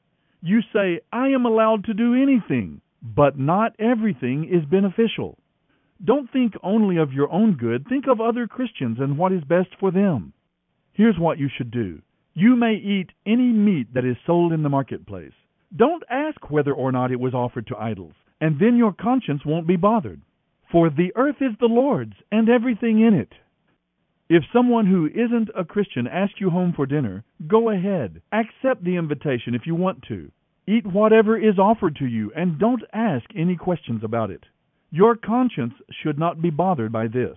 You 0.42 0.60
say, 0.72 1.00
I 1.12 1.28
am 1.28 1.44
allowed 1.44 1.84
to 1.84 1.94
do 1.94 2.14
anything, 2.14 2.80
but 3.02 3.38
not 3.38 3.74
everything 3.78 4.44
is 4.44 4.64
beneficial. 4.64 5.38
Don't 6.02 6.30
think 6.32 6.54
only 6.62 6.96
of 6.96 7.12
your 7.12 7.30
own 7.30 7.56
good, 7.56 7.86
think 7.86 8.06
of 8.08 8.20
other 8.20 8.46
Christians 8.46 8.98
and 9.00 9.18
what 9.18 9.32
is 9.32 9.44
best 9.44 9.68
for 9.78 9.90
them. 9.90 10.32
Here's 10.94 11.18
what 11.18 11.38
you 11.38 11.48
should 11.54 11.70
do 11.70 12.00
you 12.32 12.56
may 12.56 12.74
eat 12.74 13.10
any 13.26 13.52
meat 13.52 13.92
that 13.92 14.04
is 14.04 14.16
sold 14.24 14.52
in 14.52 14.62
the 14.62 14.68
marketplace. 14.68 15.32
Don't 15.76 16.04
ask 16.08 16.50
whether 16.50 16.72
or 16.72 16.90
not 16.90 17.10
it 17.10 17.20
was 17.20 17.34
offered 17.34 17.66
to 17.66 17.76
idols, 17.76 18.14
and 18.40 18.58
then 18.58 18.76
your 18.76 18.92
conscience 18.92 19.44
won't 19.44 19.66
be 19.66 19.76
bothered. 19.76 20.22
For 20.72 20.88
the 20.88 21.12
earth 21.16 21.36
is 21.40 21.52
the 21.58 21.66
Lord's, 21.66 22.14
and 22.32 22.48
everything 22.48 23.00
in 23.00 23.14
it. 23.14 23.32
If 24.32 24.44
someone 24.52 24.86
who 24.86 25.06
isn't 25.06 25.50
a 25.56 25.64
Christian 25.64 26.06
asks 26.06 26.40
you 26.40 26.50
home 26.50 26.72
for 26.72 26.86
dinner, 26.86 27.24
go 27.48 27.68
ahead. 27.68 28.22
Accept 28.30 28.84
the 28.84 28.94
invitation 28.94 29.56
if 29.56 29.66
you 29.66 29.74
want 29.74 30.04
to. 30.06 30.30
Eat 30.68 30.86
whatever 30.86 31.36
is 31.36 31.58
offered 31.58 31.96
to 31.96 32.06
you, 32.06 32.30
and 32.36 32.56
don't 32.56 32.84
ask 32.92 33.24
any 33.34 33.56
questions 33.56 34.04
about 34.04 34.30
it. 34.30 34.44
Your 34.92 35.16
conscience 35.16 35.74
should 35.90 36.16
not 36.16 36.40
be 36.40 36.50
bothered 36.50 36.92
by 36.92 37.08
this. 37.08 37.36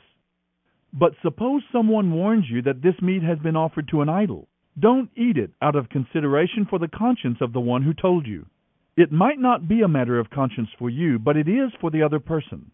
But 0.94 1.16
suppose 1.24 1.64
someone 1.72 2.12
warns 2.14 2.46
you 2.48 2.62
that 2.62 2.84
this 2.84 3.02
meat 3.02 3.24
has 3.24 3.40
been 3.40 3.56
offered 3.56 3.88
to 3.88 4.02
an 4.02 4.10
idol. 4.10 4.48
Don't 4.80 5.10
eat 5.16 5.38
it 5.38 5.50
out 5.64 5.76
of 5.76 5.90
consideration 5.90 6.68
for 6.70 6.78
the 6.78 6.88
conscience 6.88 7.40
of 7.42 7.54
the 7.54 7.60
one 7.60 7.82
who 7.82 7.96
told 7.96 8.28
you. 8.28 8.46
It 8.96 9.12
might 9.12 9.40
not 9.40 9.68
be 9.68 9.82
a 9.82 9.88
matter 9.88 10.20
of 10.20 10.30
conscience 10.30 10.70
for 10.78 10.92
you, 10.92 11.18
but 11.18 11.38
it 11.38 11.48
is 11.48 11.72
for 11.82 11.90
the 11.90 12.04
other 12.04 12.20
person. 12.20 12.70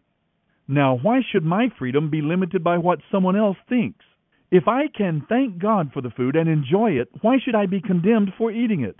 Now, 0.68 0.98
why 1.00 1.22
should 1.32 1.42
my 1.42 1.68
freedom 1.78 2.10
be 2.10 2.20
limited 2.20 2.62
by 2.62 2.76
what 2.76 3.00
someone 3.10 3.34
else 3.34 3.56
thinks? 3.66 4.04
If 4.50 4.66
I 4.66 4.88
can 4.88 5.24
thank 5.28 5.58
God 5.58 5.92
for 5.92 6.00
the 6.00 6.10
food 6.10 6.34
and 6.34 6.48
enjoy 6.48 6.92
it, 6.92 7.08
why 7.20 7.38
should 7.38 7.54
I 7.54 7.66
be 7.66 7.80
condemned 7.80 8.32
for 8.36 8.50
eating 8.50 8.80
it? 8.80 8.96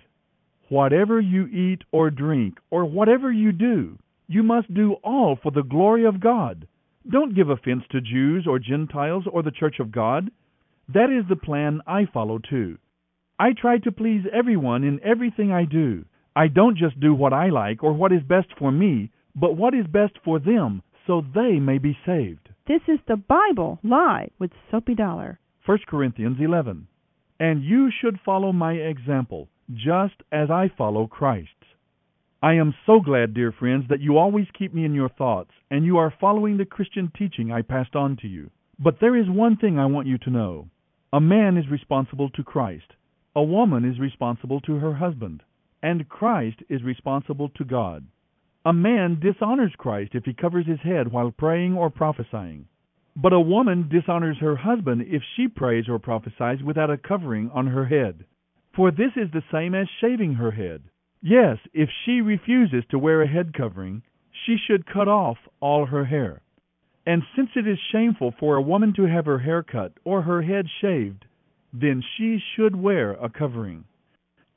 Whatever 0.69 1.21
you 1.21 1.47
eat 1.47 1.83
or 1.90 2.11
drink, 2.11 2.59
or 2.71 2.85
whatever 2.85 3.33
you 3.33 3.50
do, 3.50 3.99
you 4.28 4.45
must 4.45 4.73
do 4.73 4.92
all 5.02 5.37
for 5.42 5.50
the 5.50 5.64
glory 5.64 6.04
of 6.04 6.21
God. 6.21 6.69
Don't 7.11 7.35
give 7.35 7.50
offense 7.50 7.83
to 7.90 8.00
Jews 8.00 8.47
or 8.47 8.61
Gentiles 8.61 9.25
or 9.33 9.42
the 9.42 9.50
church 9.50 9.80
of 9.80 9.90
God. 9.90 10.30
That 10.88 11.11
is 11.11 11.28
the 11.28 11.35
plan 11.35 11.80
I 11.85 12.07
follow 12.07 12.38
too. 12.38 12.78
I 13.37 13.52
try 13.52 13.78
to 13.78 13.90
please 13.90 14.25
everyone 14.33 14.85
in 14.85 15.00
everything 15.02 15.50
I 15.50 15.64
do. 15.64 16.04
I 16.37 16.47
don't 16.47 16.76
just 16.76 17.00
do 17.00 17.12
what 17.12 17.33
I 17.33 17.49
like 17.49 17.83
or 17.83 17.92
what 17.92 18.12
is 18.12 18.23
best 18.23 18.49
for 18.57 18.71
me, 18.71 19.11
but 19.35 19.57
what 19.57 19.75
is 19.75 19.87
best 19.88 20.12
for 20.25 20.38
them 20.38 20.83
so 21.09 21.25
they 21.35 21.59
may 21.59 21.78
be 21.78 21.99
saved. 22.07 22.50
This 22.71 22.83
is 22.87 23.00
the 23.09 23.17
Bible 23.17 23.81
Live 23.83 24.31
with 24.39 24.53
Soapy 24.71 24.95
Dollar. 24.95 25.41
1 25.67 25.79
Corinthians 25.89 26.37
11. 26.39 26.87
And 27.41 27.65
you 27.65 27.91
should 27.91 28.21
follow 28.25 28.53
my 28.53 28.75
example, 28.75 29.49
just 29.75 30.15
as 30.31 30.53
I 30.53 30.71
follow 30.79 31.09
Christ's. 31.09 31.75
I 32.41 32.53
am 32.53 32.73
so 32.87 33.00
glad, 33.00 33.35
dear 33.35 33.50
friends, 33.50 33.87
that 33.89 33.99
you 33.99 34.19
always 34.19 34.47
keep 34.57 34.73
me 34.73 34.85
in 34.85 34.95
your 34.95 35.09
thoughts, 35.09 35.50
and 35.69 35.85
you 35.85 35.99
are 35.99 36.15
following 36.21 36.59
the 36.59 36.65
Christian 36.65 37.11
teaching 37.19 37.50
I 37.50 37.62
passed 37.62 37.97
on 37.97 38.17
to 38.19 38.29
you. 38.29 38.53
But 38.79 38.99
there 39.00 39.17
is 39.17 39.29
one 39.29 39.57
thing 39.57 39.77
I 39.77 39.87
want 39.87 40.07
you 40.07 40.19
to 40.19 40.31
know. 40.31 40.69
A 41.12 41.21
man 41.21 41.57
is 41.57 41.69
responsible 41.69 42.31
to 42.31 42.45
Christ. 42.45 42.93
A 43.35 43.43
woman 43.43 43.85
is 43.85 43.99
responsible 43.99 44.61
to 44.61 44.77
her 44.77 44.95
husband. 44.95 45.43
And 45.83 46.09
Christ 46.09 46.59
is 46.69 46.85
responsible 46.85 47.49
to 47.49 47.65
God. 47.65 48.07
A 48.67 48.75
man 48.75 49.19
dishonors 49.19 49.75
Christ 49.79 50.14
if 50.14 50.26
he 50.26 50.35
covers 50.35 50.67
his 50.67 50.81
head 50.81 51.11
while 51.11 51.31
praying 51.31 51.79
or 51.79 51.88
prophesying. 51.88 52.67
But 53.17 53.33
a 53.33 53.40
woman 53.40 53.88
dishonors 53.88 54.37
her 54.40 54.55
husband 54.55 55.07
if 55.09 55.23
she 55.35 55.49
prays 55.49 55.88
or 55.88 55.99
prophesies 55.99 56.62
without 56.62 56.90
a 56.90 56.99
covering 56.99 57.50
on 57.52 57.69
her 57.69 57.87
head. 57.87 58.26
For 58.75 58.90
this 58.90 59.12
is 59.17 59.31
the 59.31 59.43
same 59.50 59.75
as 59.75 59.88
shaving 59.88 60.35
her 60.35 60.50
head. 60.50 60.83
Yes, 61.23 61.57
if 61.73 61.88
she 62.05 62.21
refuses 62.21 62.85
to 62.90 62.99
wear 62.99 63.23
a 63.23 63.26
head 63.26 63.55
covering, 63.55 64.02
she 64.45 64.59
should 64.59 64.85
cut 64.85 65.09
off 65.09 65.38
all 65.61 65.87
her 65.87 66.05
hair. 66.05 66.43
And 67.07 67.23
since 67.35 67.49
it 67.57 67.67
is 67.67 67.79
shameful 67.90 68.33
for 68.38 68.57
a 68.57 68.62
woman 68.62 68.93
to 68.95 69.05
have 69.05 69.25
her 69.25 69.38
hair 69.38 69.62
cut 69.62 69.93
or 70.05 70.21
her 70.21 70.43
head 70.43 70.67
shaved, 70.83 71.25
then 71.73 72.02
she 72.02 72.38
should 72.55 72.76
wear 72.76 73.12
a 73.12 73.31
covering. 73.31 73.85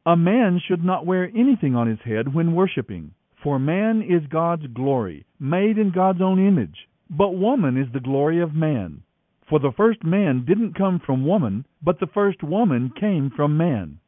A 0.06 0.18
man 0.18 0.60
should 0.60 0.84
not 0.84 1.06
wear 1.06 1.32
anything 1.34 1.74
on 1.74 1.88
his 1.88 2.02
head 2.02 2.34
when 2.34 2.54
worshiping, 2.54 3.14
for 3.44 3.60
man 3.60 4.02
is 4.02 4.26
God's 4.30 4.66
glory, 4.68 5.26
made 5.38 5.78
in 5.78 5.92
God's 5.94 6.22
own 6.22 6.40
image, 6.40 6.88
but 7.10 7.36
woman 7.36 7.78
is 7.78 7.92
the 7.92 8.00
glory 8.00 8.42
of 8.42 8.56
man. 8.56 9.04
For 9.50 9.60
the 9.60 9.74
first 9.76 10.04
man 10.04 10.46
didn't 10.48 10.78
come 10.78 11.02
from 11.06 11.28
woman, 11.28 11.66
but 11.84 12.00
the 12.00 12.08
first 12.08 12.42
woman 12.42 12.94
came 12.98 13.30
from 13.36 13.58
man. 13.58 14.00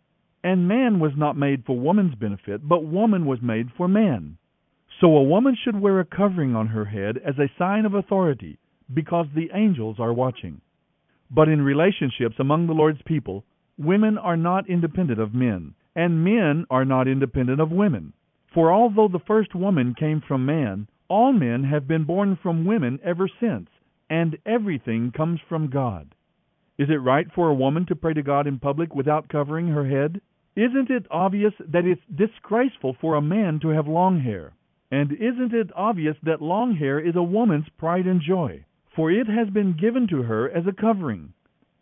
And 0.42 0.70
man 0.70 1.00
was 1.00 1.12
not 1.18 1.36
made 1.36 1.66
for 1.66 1.78
woman's 1.78 2.16
benefit, 2.16 2.68
but 2.68 2.86
woman 2.86 3.26
was 3.26 3.40
made 3.42 3.68
for 3.76 3.90
man. 3.90 4.38
So 5.02 5.08
a 5.08 5.24
woman 5.24 5.58
should 5.62 5.82
wear 5.82 6.00
a 6.00 6.06
covering 6.06 6.56
on 6.56 6.68
her 6.68 6.86
head 6.86 7.18
as 7.18 7.36
a 7.38 7.52
sign 7.60 7.86
of 7.86 7.94
authority, 7.94 8.58
because 8.94 9.28
the 9.36 9.50
angels 9.54 9.98
are 10.00 10.14
watching. 10.14 10.62
But 11.30 11.50
in 11.50 11.62
relationships 11.62 12.36
among 12.40 12.68
the 12.68 12.74
Lord's 12.74 13.02
people, 13.06 13.44
women 13.78 14.18
are 14.18 14.38
not 14.38 14.70
independent 14.70 15.20
of 15.20 15.34
men, 15.34 15.74
and 15.96 16.24
men 16.24 16.66
are 16.70 16.86
not 16.86 17.10
independent 17.10 17.60
of 17.60 17.72
women. 17.72 18.14
For 18.56 18.72
although 18.72 19.10
the 19.10 19.20
first 19.20 19.54
woman 19.54 19.96
came 19.96 20.22
from 20.22 20.46
man, 20.46 20.88
all 21.10 21.34
men 21.34 21.66
have 21.66 21.90
been 21.90 22.06
born 22.06 22.38
from 22.42 22.64
women 22.64 23.02
ever 23.04 23.28
since, 23.28 23.68
and 24.10 24.38
everything 24.46 25.12
comes 25.12 25.42
from 25.50 25.70
God. 25.70 26.16
Is 26.78 26.90
it 26.90 27.02
right 27.02 27.30
for 27.36 27.50
a 27.50 27.54
woman 27.54 27.86
to 27.88 27.98
pray 27.98 28.14
to 28.14 28.24
God 28.24 28.48
in 28.48 28.60
public 28.60 28.96
without 28.96 29.28
covering 29.28 29.68
her 29.68 29.86
head? 29.86 30.22
Isn't 30.56 30.90
it 30.90 31.06
obvious 31.12 31.52
that 31.68 31.84
it's 31.86 32.02
disgraceful 32.16 32.96
for 33.02 33.16
a 33.16 33.22
man 33.22 33.60
to 33.60 33.70
have 33.70 33.90
long 33.90 34.22
hair? 34.22 34.54
And 34.90 35.12
isn't 35.12 35.54
it 35.54 35.70
obvious 35.76 36.16
that 36.24 36.42
long 36.42 36.78
hair 36.78 36.98
is 36.98 37.18
a 37.18 37.24
woman's 37.24 37.68
pride 37.78 38.08
and 38.08 38.22
joy? 38.22 38.64
For 38.96 39.12
it 39.12 39.28
has 39.28 39.50
been 39.50 39.74
given 39.74 40.08
to 40.08 40.24
her 40.24 40.50
as 40.50 40.66
a 40.66 40.72
covering. 40.72 41.34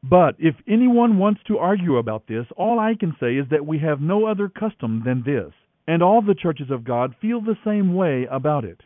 But 0.01 0.37
if 0.39 0.55
anyone 0.67 1.19
wants 1.19 1.41
to 1.43 1.59
argue 1.59 1.97
about 1.97 2.25
this, 2.25 2.47
all 2.57 2.79
I 2.79 2.95
can 2.95 3.15
say 3.19 3.35
is 3.35 3.45
that 3.51 3.67
we 3.67 3.77
have 3.77 4.01
no 4.01 4.25
other 4.25 4.49
custom 4.49 5.03
than 5.05 5.21
this, 5.23 5.53
and 5.87 6.01
all 6.01 6.21
the 6.21 6.35
churches 6.35 6.69
of 6.71 6.83
God 6.83 7.15
feel 7.21 7.41
the 7.41 7.57
same 7.65 7.93
way 7.95 8.27
about 8.29 8.65
it. 8.65 8.81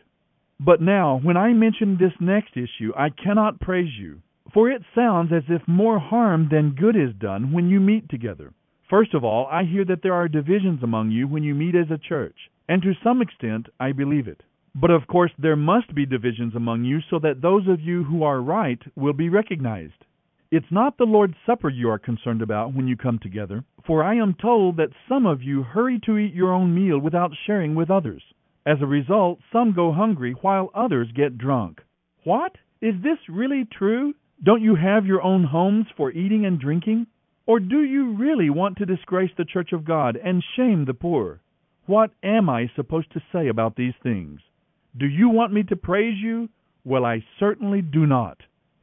But 0.60 0.82
now, 0.82 1.20
when 1.22 1.36
I 1.36 1.52
mention 1.52 1.96
this 1.96 2.12
next 2.20 2.56
issue, 2.56 2.92
I 2.96 3.10
cannot 3.10 3.60
praise 3.60 3.92
you, 3.98 4.20
for 4.52 4.70
it 4.70 4.82
sounds 4.94 5.32
as 5.32 5.44
if 5.48 5.62
more 5.68 5.98
harm 6.00 6.48
than 6.50 6.74
good 6.74 6.96
is 6.96 7.14
done 7.20 7.52
when 7.52 7.68
you 7.68 7.78
meet 7.78 8.08
together. 8.08 8.52
First 8.90 9.14
of 9.14 9.22
all, 9.22 9.46
I 9.46 9.64
hear 9.64 9.84
that 9.84 10.02
there 10.02 10.14
are 10.14 10.28
divisions 10.28 10.82
among 10.82 11.10
you 11.10 11.28
when 11.28 11.42
you 11.42 11.54
meet 11.54 11.74
as 11.74 11.90
a 11.90 11.98
church, 11.98 12.36
and 12.68 12.82
to 12.82 12.94
some 13.04 13.22
extent 13.22 13.66
I 13.78 13.92
believe 13.92 14.26
it. 14.26 14.42
But 14.74 14.90
of 14.90 15.06
course, 15.06 15.32
there 15.38 15.56
must 15.56 15.94
be 15.94 16.06
divisions 16.06 16.54
among 16.54 16.84
you 16.84 17.00
so 17.10 17.18
that 17.20 17.42
those 17.42 17.68
of 17.68 17.80
you 17.80 18.04
who 18.04 18.22
are 18.22 18.40
right 18.40 18.80
will 18.96 19.12
be 19.12 19.28
recognized. 19.28 20.04
It's 20.50 20.70
not 20.70 20.96
the 20.96 21.04
Lord's 21.04 21.34
Supper 21.44 21.68
you 21.68 21.90
are 21.90 21.98
concerned 21.98 22.40
about 22.40 22.72
when 22.72 22.88
you 22.88 22.96
come 22.96 23.18
together, 23.18 23.64
for 23.86 24.02
I 24.02 24.14
am 24.14 24.32
told 24.32 24.78
that 24.78 24.94
some 25.06 25.26
of 25.26 25.42
you 25.42 25.62
hurry 25.62 26.00
to 26.06 26.16
eat 26.16 26.32
your 26.32 26.54
own 26.54 26.74
meal 26.74 26.98
without 26.98 27.32
sharing 27.46 27.74
with 27.74 27.90
others. 27.90 28.22
As 28.64 28.78
a 28.80 28.86
result, 28.86 29.40
some 29.52 29.74
go 29.74 29.92
hungry 29.92 30.32
while 30.40 30.70
others 30.74 31.12
get 31.14 31.36
drunk. 31.36 31.82
What? 32.24 32.56
Is 32.80 32.94
this 33.02 33.18
really 33.28 33.66
true? 33.66 34.14
Don't 34.42 34.62
you 34.62 34.74
have 34.74 35.04
your 35.04 35.20
own 35.20 35.44
homes 35.44 35.84
for 35.98 36.12
eating 36.12 36.46
and 36.46 36.58
drinking? 36.58 37.08
Or 37.44 37.60
do 37.60 37.82
you 37.82 38.16
really 38.16 38.48
want 38.48 38.78
to 38.78 38.86
disgrace 38.86 39.32
the 39.36 39.44
church 39.44 39.74
of 39.74 39.84
God 39.84 40.16
and 40.16 40.42
shame 40.56 40.86
the 40.86 40.94
poor? 40.94 41.42
What 41.84 42.10
am 42.22 42.48
I 42.48 42.70
supposed 42.74 43.12
to 43.12 43.22
say 43.32 43.48
about 43.48 43.76
these 43.76 43.94
things? 44.02 44.40
Do 44.96 45.04
you 45.06 45.28
want 45.28 45.52
me 45.52 45.62
to 45.64 45.76
praise 45.76 46.16
you? 46.18 46.48
Well, 46.84 47.04
I 47.04 47.22
certainly 47.38 47.82
do 47.82 48.06
not. 48.06 48.38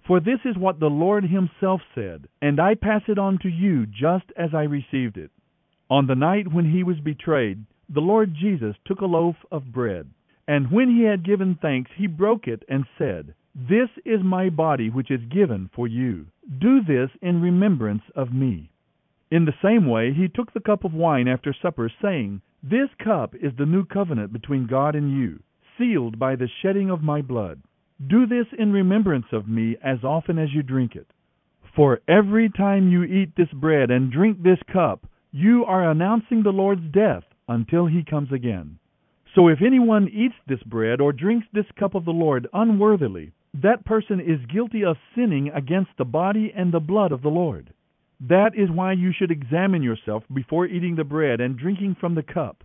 For 0.08 0.20
this 0.20 0.40
is 0.46 0.56
what 0.56 0.80
the 0.80 0.90
Lord 0.90 1.24
Himself 1.24 1.82
said, 1.96 2.28
and 2.40 2.60
I 2.60 2.76
pass 2.76 3.02
it 3.08 3.18
on 3.18 3.40
to 3.40 3.50
you 3.50 3.88
just 3.88 4.32
as 4.38 4.54
I 4.54 4.64
received 4.64 5.18
it. 5.18 5.32
On 5.90 6.06
the 6.06 6.14
night 6.14 6.52
when 6.54 6.72
He 6.72 6.84
was 6.84 7.00
betrayed, 7.00 7.66
the 7.90 8.02
Lord 8.02 8.36
Jesus 8.36 8.76
took 8.86 9.02
a 9.02 9.08
loaf 9.08 9.36
of 9.52 9.72
bread, 9.72 10.12
and 10.48 10.72
when 10.72 10.96
He 10.96 11.04
had 11.04 11.26
given 11.26 11.56
thanks, 11.56 11.90
He 11.96 12.06
broke 12.06 12.48
it 12.48 12.64
and 12.70 12.86
said, 13.00 13.34
This 13.56 13.90
is 14.06 14.22
my 14.24 14.50
body 14.50 14.92
which 14.92 15.10
is 15.10 15.26
given 15.26 15.72
for 15.74 15.88
you. 15.88 16.28
Do 16.60 16.84
this 16.84 17.10
in 17.24 17.42
remembrance 17.42 18.04
of 18.16 18.32
me. 18.32 18.70
In 19.32 19.46
the 19.46 19.58
same 19.64 19.88
way, 19.88 20.14
He 20.14 20.28
took 20.28 20.54
the 20.54 20.60
cup 20.60 20.84
of 20.84 20.94
wine 20.94 21.28
after 21.28 21.52
supper, 21.52 21.92
saying, 22.00 22.42
This 22.62 22.90
cup 23.04 23.34
is 23.34 23.54
the 23.58 23.66
new 23.66 23.86
covenant 23.86 24.32
between 24.34 24.68
God 24.68 24.96
and 24.96 25.18
you, 25.18 25.40
sealed 25.80 26.20
by 26.20 26.36
the 26.36 26.50
shedding 26.62 26.92
of 26.92 27.02
my 27.02 27.24
blood. 27.24 27.62
Do 28.08 28.26
this 28.26 28.48
in 28.58 28.74
remembrance 28.74 29.28
of 29.32 29.48
me 29.48 29.78
as 29.82 30.04
often 30.04 30.38
as 30.38 30.54
you 30.54 30.64
drink 30.64 30.96
it. 30.96 31.08
For 31.76 32.02
every 32.08 32.50
time 32.50 32.90
you 32.90 33.04
eat 33.04 33.36
this 33.36 33.52
bread 33.54 33.90
and 33.90 34.12
drink 34.12 34.44
this 34.44 34.60
cup, 34.72 35.06
you 35.32 35.66
are 35.66 35.90
announcing 35.90 36.44
the 36.44 36.52
Lord's 36.52 36.92
death 36.92 37.24
until 37.48 37.86
he 37.86 38.04
comes 38.04 38.32
again. 38.32 38.80
So 39.34 39.48
if 39.48 39.62
anyone 39.62 40.08
eats 40.10 40.36
this 40.48 40.64
bread 40.64 41.02
or 41.02 41.12
drinks 41.12 41.48
this 41.52 41.66
cup 41.78 41.96
of 41.96 42.06
the 42.06 42.12
Lord 42.12 42.48
unworthily, 42.54 43.34
that 43.54 43.86
person 43.86 44.20
is 44.20 44.46
guilty 44.54 44.84
of 44.84 44.98
sinning 45.16 45.50
against 45.50 45.92
the 45.98 46.06
body 46.06 46.54
and 46.56 46.74
the 46.74 46.80
blood 46.80 47.12
of 47.12 47.22
the 47.22 47.30
Lord. 47.30 47.74
That 48.20 48.52
is 48.56 48.70
why 48.72 48.94
you 48.94 49.12
should 49.12 49.32
examine 49.32 49.84
yourself 49.84 50.24
before 50.34 50.66
eating 50.66 50.96
the 50.96 51.04
bread 51.04 51.42
and 51.42 51.58
drinking 51.58 51.96
from 52.00 52.16
the 52.16 52.24
cup. 52.24 52.64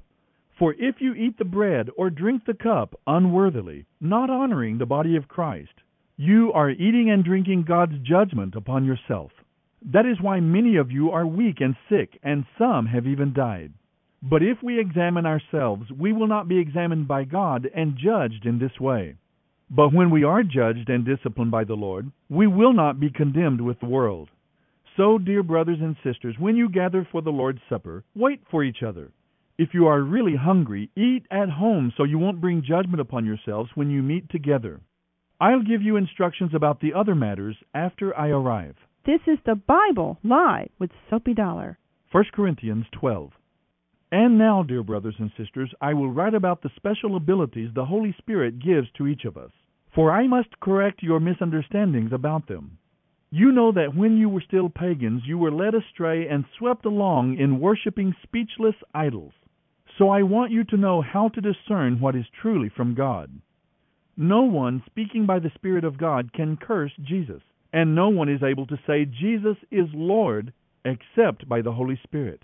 For 0.60 0.74
if 0.78 0.96
you 1.00 1.14
eat 1.14 1.38
the 1.38 1.46
bread 1.46 1.88
or 1.96 2.10
drink 2.10 2.44
the 2.44 2.52
cup 2.52 2.94
unworthily, 3.06 3.86
not 3.98 4.28
honoring 4.28 4.76
the 4.76 4.84
body 4.84 5.16
of 5.16 5.26
Christ, 5.26 5.72
you 6.18 6.52
are 6.52 6.68
eating 6.68 7.10
and 7.10 7.24
drinking 7.24 7.64
God's 7.66 7.94
judgment 8.02 8.54
upon 8.54 8.84
yourself. 8.84 9.30
That 9.90 10.04
is 10.04 10.20
why 10.20 10.40
many 10.40 10.76
of 10.76 10.90
you 10.90 11.12
are 11.12 11.26
weak 11.26 11.62
and 11.62 11.74
sick, 11.88 12.20
and 12.22 12.44
some 12.58 12.84
have 12.84 13.06
even 13.06 13.32
died. 13.32 13.72
But 14.22 14.42
if 14.42 14.62
we 14.62 14.78
examine 14.78 15.24
ourselves, 15.24 15.90
we 15.98 16.12
will 16.12 16.26
not 16.26 16.46
be 16.46 16.58
examined 16.58 17.08
by 17.08 17.24
God 17.24 17.66
and 17.74 17.96
judged 17.96 18.44
in 18.44 18.58
this 18.58 18.78
way. 18.78 19.14
But 19.70 19.94
when 19.94 20.10
we 20.10 20.24
are 20.24 20.42
judged 20.42 20.90
and 20.90 21.06
disciplined 21.06 21.52
by 21.52 21.64
the 21.64 21.72
Lord, 21.72 22.12
we 22.28 22.46
will 22.46 22.74
not 22.74 23.00
be 23.00 23.08
condemned 23.08 23.62
with 23.62 23.80
the 23.80 23.86
world. 23.86 24.28
So, 24.98 25.16
dear 25.16 25.42
brothers 25.42 25.78
and 25.80 25.96
sisters, 26.04 26.36
when 26.38 26.54
you 26.54 26.68
gather 26.68 27.08
for 27.10 27.22
the 27.22 27.30
Lord's 27.30 27.62
Supper, 27.70 28.04
wait 28.14 28.42
for 28.50 28.62
each 28.62 28.82
other. 28.82 29.10
If 29.62 29.74
you 29.74 29.88
are 29.88 30.00
really 30.00 30.36
hungry, 30.36 30.88
eat 30.96 31.26
at 31.30 31.50
home 31.50 31.92
so 31.94 32.04
you 32.04 32.18
won't 32.18 32.40
bring 32.40 32.62
judgment 32.66 32.98
upon 32.98 33.26
yourselves 33.26 33.68
when 33.74 33.90
you 33.90 34.02
meet 34.02 34.30
together. 34.30 34.80
I'll 35.38 35.62
give 35.62 35.82
you 35.82 35.96
instructions 35.96 36.52
about 36.54 36.80
the 36.80 36.94
other 36.94 37.14
matters 37.14 37.56
after 37.74 38.18
I 38.18 38.28
arrive. 38.28 38.76
This 39.04 39.20
is 39.26 39.36
the 39.44 39.56
Bible 39.56 40.16
Live 40.24 40.70
with 40.78 40.90
Soapy 41.10 41.34
Dollar. 41.34 41.78
1 42.10 42.24
Corinthians 42.32 42.86
12. 42.92 43.32
And 44.10 44.38
now, 44.38 44.62
dear 44.62 44.82
brothers 44.82 45.16
and 45.18 45.30
sisters, 45.36 45.70
I 45.78 45.92
will 45.92 46.10
write 46.10 46.32
about 46.32 46.62
the 46.62 46.70
special 46.76 47.14
abilities 47.14 47.68
the 47.74 47.84
Holy 47.84 48.14
Spirit 48.16 48.60
gives 48.60 48.88
to 48.96 49.06
each 49.06 49.26
of 49.26 49.36
us. 49.36 49.50
For 49.94 50.10
I 50.10 50.26
must 50.26 50.58
correct 50.60 51.02
your 51.02 51.20
misunderstandings 51.20 52.14
about 52.14 52.48
them. 52.48 52.78
You 53.30 53.52
know 53.52 53.72
that 53.72 53.94
when 53.94 54.16
you 54.16 54.30
were 54.30 54.40
still 54.40 54.70
pagans, 54.70 55.20
you 55.26 55.36
were 55.36 55.52
led 55.52 55.74
astray 55.74 56.28
and 56.28 56.46
swept 56.56 56.86
along 56.86 57.36
in 57.36 57.60
worshiping 57.60 58.14
speechless 58.22 58.76
idols. 58.94 59.34
So 60.00 60.08
I 60.08 60.22
want 60.22 60.50
you 60.50 60.64
to 60.64 60.78
know 60.78 61.02
how 61.02 61.28
to 61.28 61.42
discern 61.42 62.00
what 62.00 62.16
is 62.16 62.24
truly 62.40 62.70
from 62.74 62.94
God. 62.94 63.30
No 64.16 64.44
one 64.44 64.82
speaking 64.86 65.26
by 65.26 65.40
the 65.40 65.50
Spirit 65.54 65.84
of 65.84 65.98
God 65.98 66.32
can 66.32 66.56
curse 66.56 66.92
Jesus, 67.02 67.42
and 67.70 67.94
no 67.94 68.08
one 68.08 68.30
is 68.30 68.42
able 68.42 68.66
to 68.68 68.78
say 68.86 69.04
Jesus 69.04 69.58
is 69.70 69.88
Lord 69.92 70.54
except 70.86 71.46
by 71.46 71.60
the 71.60 71.72
Holy 71.72 72.00
Spirit. 72.02 72.40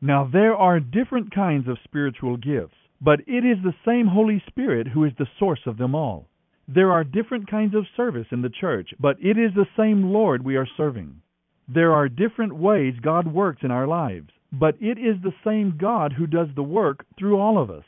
Now 0.00 0.30
there 0.32 0.54
are 0.54 0.78
different 0.78 1.34
kinds 1.34 1.66
of 1.66 1.78
spiritual 1.82 2.36
gifts, 2.36 2.76
but 3.00 3.18
it 3.26 3.44
is 3.44 3.58
the 3.64 3.74
same 3.84 4.06
Holy 4.06 4.40
Spirit 4.46 4.86
who 4.86 5.04
is 5.04 5.12
the 5.18 5.26
source 5.36 5.66
of 5.66 5.78
them 5.78 5.96
all. 5.96 6.28
There 6.68 6.92
are 6.92 7.02
different 7.02 7.50
kinds 7.50 7.74
of 7.74 7.86
service 7.96 8.28
in 8.30 8.42
the 8.42 8.50
church, 8.60 8.90
but 9.00 9.16
it 9.20 9.36
is 9.36 9.52
the 9.56 9.66
same 9.76 10.12
Lord 10.12 10.44
we 10.44 10.54
are 10.54 10.76
serving. 10.76 11.22
There 11.66 11.92
are 11.92 12.08
different 12.08 12.54
ways 12.54 12.94
God 13.02 13.26
works 13.26 13.62
in 13.64 13.72
our 13.72 13.88
lives, 13.88 14.28
but 14.52 14.76
it 14.80 14.98
is 14.98 15.16
the 15.22 15.34
same 15.44 15.76
God 15.78 16.12
who 16.12 16.26
does 16.26 16.48
the 16.54 16.62
work 16.62 17.04
through 17.18 17.38
all 17.38 17.58
of 17.60 17.70
us. 17.70 17.84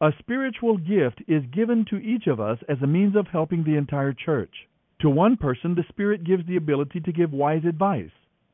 A 0.00 0.12
spiritual 0.18 0.76
gift 0.76 1.22
is 1.28 1.42
given 1.52 1.84
to 1.86 1.96
each 1.96 2.26
of 2.26 2.40
us 2.40 2.58
as 2.68 2.82
a 2.82 2.86
means 2.86 3.14
of 3.14 3.28
helping 3.28 3.64
the 3.64 3.76
entire 3.76 4.12
church. 4.12 4.68
To 5.00 5.08
one 5.08 5.36
person, 5.36 5.74
the 5.74 5.84
Spirit 5.88 6.24
gives 6.24 6.46
the 6.46 6.56
ability 6.56 7.00
to 7.00 7.12
give 7.12 7.32
wise 7.32 7.64
advice. 7.64 8.10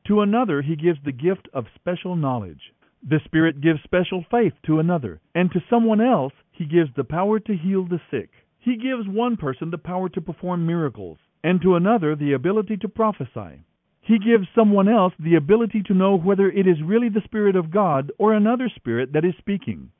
To 0.07 0.21
another, 0.21 0.61
he 0.61 0.75
gives 0.75 0.99
the 1.03 1.11
gift 1.11 1.47
of 1.53 1.65
special 1.75 2.15
knowledge. 2.15 2.73
The 3.07 3.19
Spirit 3.25 3.61
gives 3.61 3.81
special 3.83 4.25
faith 4.29 4.53
to 4.65 4.79
another, 4.79 5.21
and 5.35 5.51
to 5.51 5.63
someone 5.69 6.01
else, 6.01 6.33
he 6.51 6.65
gives 6.65 6.89
the 6.95 7.03
power 7.03 7.39
to 7.39 7.55
heal 7.55 7.85
the 7.85 8.01
sick. 8.11 8.29
He 8.59 8.77
gives 8.77 9.07
one 9.07 9.37
person 9.37 9.69
the 9.69 9.77
power 9.77 10.09
to 10.09 10.21
perform 10.21 10.65
miracles, 10.65 11.17
and 11.43 11.61
to 11.61 11.75
another 11.75 12.15
the 12.15 12.33
ability 12.33 12.77
to 12.77 12.89
prophesy. 12.89 13.63
He 14.09 14.17
gives 14.17 14.47
someone 14.55 14.87
else 14.89 15.13
the 15.19 15.35
ability 15.35 15.83
to 15.83 15.93
know 15.93 16.15
whether 16.17 16.49
it 16.49 16.65
is 16.65 16.81
really 16.81 17.09
the 17.09 17.21
Spirit 17.25 17.55
of 17.55 17.69
God 17.69 18.11
or 18.17 18.33
another 18.33 18.67
spirit 18.67 19.13
that 19.13 19.23
is 19.23 19.35
speaking. 19.37 19.91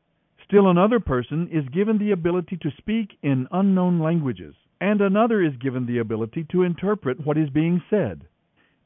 Still 0.44 0.68
another 0.68 1.00
person 1.00 1.48
is 1.52 1.70
given 1.70 2.00
the 2.00 2.10
ability 2.10 2.58
to 2.64 2.72
speak 2.80 3.12
in 3.22 3.48
unknown 3.52 4.00
languages, 4.00 4.56
and 4.82 5.00
another 5.00 5.44
is 5.44 5.56
given 5.58 5.86
the 5.86 6.00
ability 6.00 6.48
to 6.52 6.64
interpret 6.64 7.24
what 7.24 7.38
is 7.38 7.52
being 7.52 7.84
said. 7.88 8.26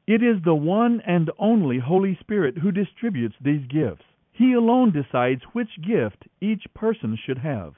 It 0.06 0.22
is 0.22 0.44
the 0.44 0.56
one 0.56 1.00
and 1.08 1.32
only 1.40 1.80
Holy 1.80 2.18
Spirit 2.20 2.58
who 2.58 2.74
distributes 2.74 3.36
these 3.40 3.66
gifts. 3.70 4.04
He 4.34 4.52
alone 4.52 4.92
decides 4.92 5.44
which 5.54 5.82
gift 5.82 6.28
each 6.42 6.66
person 6.74 7.16
should 7.26 7.38
have. 7.38 7.76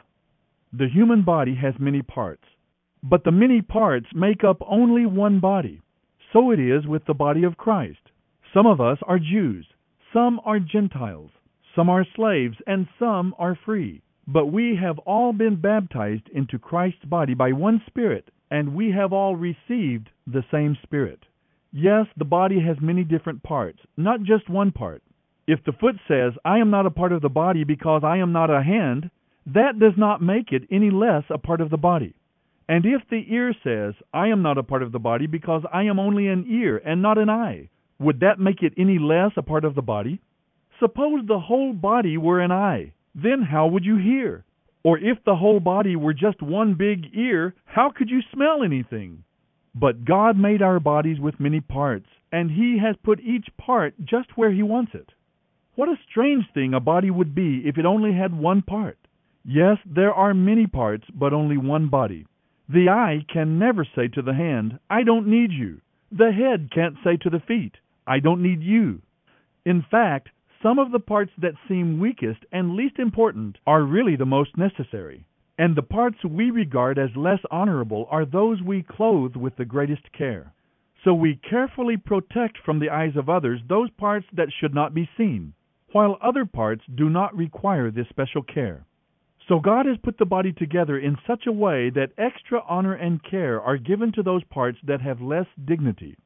The 0.74 0.88
human 0.88 1.22
body 1.22 1.54
has 1.62 1.76
many 1.78 2.02
parts, 2.02 2.46
but 3.04 3.24
the 3.24 3.32
many 3.32 3.62
parts 3.62 4.08
make 4.16 4.44
up 4.44 4.58
only 4.68 5.06
one 5.06 5.40
body. 5.40 5.82
So 6.34 6.52
it 6.52 6.60
is 6.60 6.86
with 6.86 7.06
the 7.06 7.14
body 7.14 7.44
of 7.44 7.58
Christ. 7.58 8.12
Some 8.54 8.66
of 8.66 8.80
us 8.80 8.98
are 9.04 9.20
Jews, 9.20 9.66
some 10.14 10.40
are 10.46 10.60
Gentiles, 10.60 11.32
some 11.76 11.90
are 11.90 12.06
slaves, 12.16 12.58
and 12.66 12.88
some 12.98 13.36
are 13.38 13.58
free. 13.66 14.02
But 14.28 14.48
we 14.48 14.76
have 14.82 14.98
all 15.00 15.34
been 15.34 15.62
baptized 15.62 16.30
into 16.34 16.58
Christ's 16.58 17.06
body 17.06 17.34
by 17.34 17.52
one 17.52 17.82
Spirit, 17.86 18.30
and 18.50 18.76
we 18.76 18.92
have 18.92 19.14
all 19.14 19.36
received 19.36 20.10
the 20.26 20.44
same 20.52 20.78
Spirit. 20.84 21.20
Yes, 21.72 22.08
the 22.18 22.26
body 22.26 22.60
has 22.62 22.78
many 22.82 23.04
different 23.04 23.44
parts, 23.44 23.80
not 23.98 24.24
just 24.24 24.50
one 24.50 24.72
part. 24.72 25.04
If 25.48 25.64
the 25.66 25.74
foot 25.74 25.96
says, 26.08 26.34
I 26.44 26.58
am 26.60 26.72
not 26.72 26.86
a 26.86 26.92
part 26.92 27.12
of 27.12 27.22
the 27.22 27.30
body 27.30 27.64
because 27.64 28.02
I 28.04 28.18
am 28.18 28.32
not 28.32 28.50
a 28.50 28.64
hand, 28.64 29.12
that 29.46 29.78
does 29.80 29.94
not 29.98 30.22
make 30.22 30.52
it 30.52 30.64
any 30.72 30.90
less 30.90 31.24
a 31.30 31.38
part 31.38 31.62
of 31.62 31.70
the 31.70 31.78
body. 31.78 32.16
And 32.68 32.86
if 32.86 33.02
the 33.10 33.24
ear 33.30 33.54
says, 33.64 33.94
I 34.14 34.28
am 34.28 34.42
not 34.42 34.58
a 34.58 34.64
part 34.64 34.82
of 34.82 34.92
the 34.92 35.00
body 35.00 35.28
because 35.28 35.64
I 35.72 35.84
am 35.84 36.00
only 36.00 36.28
an 36.28 36.46
ear 36.50 36.82
and 36.84 37.02
not 37.02 37.18
an 37.18 37.30
eye, 37.30 37.70
would 38.00 38.20
that 38.22 38.40
make 38.40 38.64
it 38.64 38.74
any 38.78 38.98
less 38.98 39.32
a 39.38 39.44
part 39.44 39.66
of 39.66 39.76
the 39.76 39.82
body? 39.82 40.20
Suppose 40.80 41.26
the 41.28 41.40
whole 41.40 41.74
body 41.74 42.18
were 42.18 42.42
an 42.42 42.52
eye, 42.52 42.94
then 43.14 43.44
how 43.44 43.68
would 43.68 43.86
you 43.86 43.98
hear? 43.98 44.44
Or 44.84 44.98
if 44.98 45.24
the 45.24 45.36
whole 45.36 45.60
body 45.60 45.96
were 45.96 46.14
just 46.14 46.42
one 46.42 46.74
big 46.74 47.16
ear, 47.16 47.56
how 47.66 47.92
could 47.96 48.10
you 48.10 48.22
smell 48.34 48.64
anything? 48.64 49.24
But 49.74 50.06
God 50.06 50.38
made 50.38 50.62
our 50.62 50.80
bodies 50.80 51.20
with 51.20 51.40
many 51.40 51.62
parts, 51.62 52.08
and 52.32 52.52
He 52.52 52.80
has 52.80 52.96
put 53.04 53.20
each 53.20 53.48
part 53.58 53.94
just 54.04 54.38
where 54.38 54.52
He 54.52 54.64
wants 54.64 54.94
it. 54.94 55.12
What 55.76 55.90
a 55.90 56.00
strange 56.10 56.46
thing 56.54 56.74
a 56.74 56.80
body 56.80 57.12
would 57.12 57.36
be 57.36 57.64
if 57.66 57.78
it 57.78 57.86
only 57.86 58.14
had 58.14 58.38
one 58.38 58.62
part. 58.62 58.98
Yes, 59.44 59.78
there 59.86 60.14
are 60.14 60.34
many 60.34 60.68
parts, 60.68 61.06
but 61.14 61.34
only 61.34 61.58
one 61.58 61.90
body. 61.90 62.26
The 62.68 62.90
eye 62.90 63.24
can 63.32 63.60
never 63.60 63.86
say 63.86 64.08
to 64.10 64.22
the 64.24 64.34
hand, 64.34 64.80
I 64.90 65.04
don't 65.04 65.28
need 65.28 65.52
you. 65.52 65.82
The 66.12 66.32
head 66.32 66.72
can't 66.72 66.98
say 67.04 67.18
to 67.18 67.30
the 67.30 67.40
feet, 67.40 67.78
I 68.08 68.20
don't 68.20 68.42
need 68.42 68.62
you. 68.62 69.02
In 69.66 69.84
fact, 69.84 70.30
some 70.64 70.80
of 70.80 70.92
the 70.92 71.00
parts 71.00 71.32
that 71.38 71.54
seem 71.68 72.00
weakest 72.00 72.44
and 72.52 72.76
least 72.76 72.98
important 72.98 73.60
are 73.68 73.84
really 73.84 74.16
the 74.16 74.26
most 74.26 74.58
necessary. 74.58 75.26
And 75.60 75.76
the 75.76 75.84
parts 75.84 76.24
we 76.26 76.50
regard 76.50 76.98
as 76.98 77.16
less 77.16 77.40
honorable 77.52 78.08
are 78.10 78.26
those 78.26 78.62
we 78.62 78.82
clothe 78.82 79.36
with 79.36 79.56
the 79.58 79.66
greatest 79.66 80.12
care. 80.12 80.52
So 81.04 81.14
we 81.14 81.36
carefully 81.36 81.98
protect 81.98 82.58
from 82.58 82.80
the 82.80 82.90
eyes 82.90 83.16
of 83.16 83.30
others 83.30 83.62
those 83.70 83.92
parts 83.92 84.26
that 84.34 84.52
should 84.52 84.74
not 84.74 84.94
be 84.94 85.08
seen, 85.16 85.54
while 85.92 86.18
other 86.20 86.46
parts 86.46 86.84
do 86.96 87.10
not 87.10 87.36
require 87.36 87.92
this 87.92 88.10
special 88.10 88.42
care. 88.42 88.86
So 89.48 89.60
God 89.60 89.86
has 89.86 89.98
put 90.04 90.18
the 90.18 90.26
body 90.26 90.52
together 90.52 90.98
in 90.98 91.18
such 91.28 91.46
a 91.46 91.52
way 91.52 91.92
that 91.92 92.12
extra 92.18 92.62
honor 92.68 92.96
and 92.96 93.24
care 93.24 93.62
are 93.62 93.78
given 93.78 94.12
to 94.14 94.24
those 94.24 94.44
parts 94.46 94.80
that 94.88 95.02
have 95.02 95.22
less 95.22 95.46
dignity. 95.66 96.18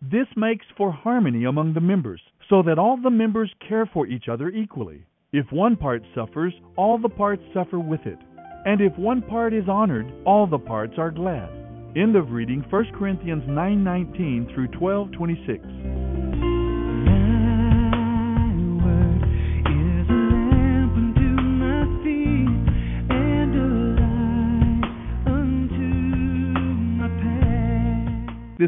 This 0.00 0.26
makes 0.36 0.66
for 0.76 0.90
harmony 0.90 1.44
among 1.44 1.74
the 1.74 1.80
members, 1.80 2.22
so 2.48 2.62
that 2.62 2.78
all 2.78 2.96
the 2.96 3.10
members 3.10 3.52
care 3.68 3.86
for 3.86 4.06
each 4.06 4.28
other 4.28 4.48
equally. 4.48 5.04
If 5.32 5.52
one 5.52 5.76
part 5.76 6.02
suffers, 6.14 6.54
all 6.76 6.98
the 6.98 7.08
parts 7.08 7.42
suffer 7.52 7.78
with 7.78 8.06
it. 8.06 8.18
And 8.64 8.80
if 8.80 8.96
one 8.98 9.22
part 9.22 9.52
is 9.52 9.68
honored, 9.68 10.10
all 10.24 10.46
the 10.46 10.58
parts 10.58 10.94
are 10.96 11.10
glad. 11.10 11.50
End 11.94 12.16
of 12.16 12.30
reading 12.30 12.64
1 12.70 12.92
Corinthians 12.98 13.44
9:19 13.46 14.46
through 14.54 14.68
12:26. 14.68 16.01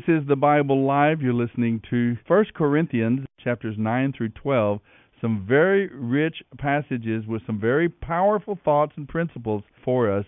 This 0.06 0.20
is 0.20 0.28
the 0.28 0.36
Bible 0.36 0.84
Live. 0.84 1.22
You're 1.22 1.32
listening 1.32 1.80
to 1.88 2.16
1 2.26 2.44
Corinthians 2.54 3.26
chapters 3.42 3.76
9 3.78 4.12
through 4.14 4.30
12. 4.30 4.80
Some 5.20 5.46
very 5.48 5.88
rich 5.94 6.42
passages 6.58 7.24
with 7.26 7.40
some 7.46 7.58
very 7.58 7.88
powerful 7.88 8.58
thoughts 8.64 8.92
and 8.96 9.08
principles 9.08 9.62
for 9.82 10.12
us. 10.12 10.26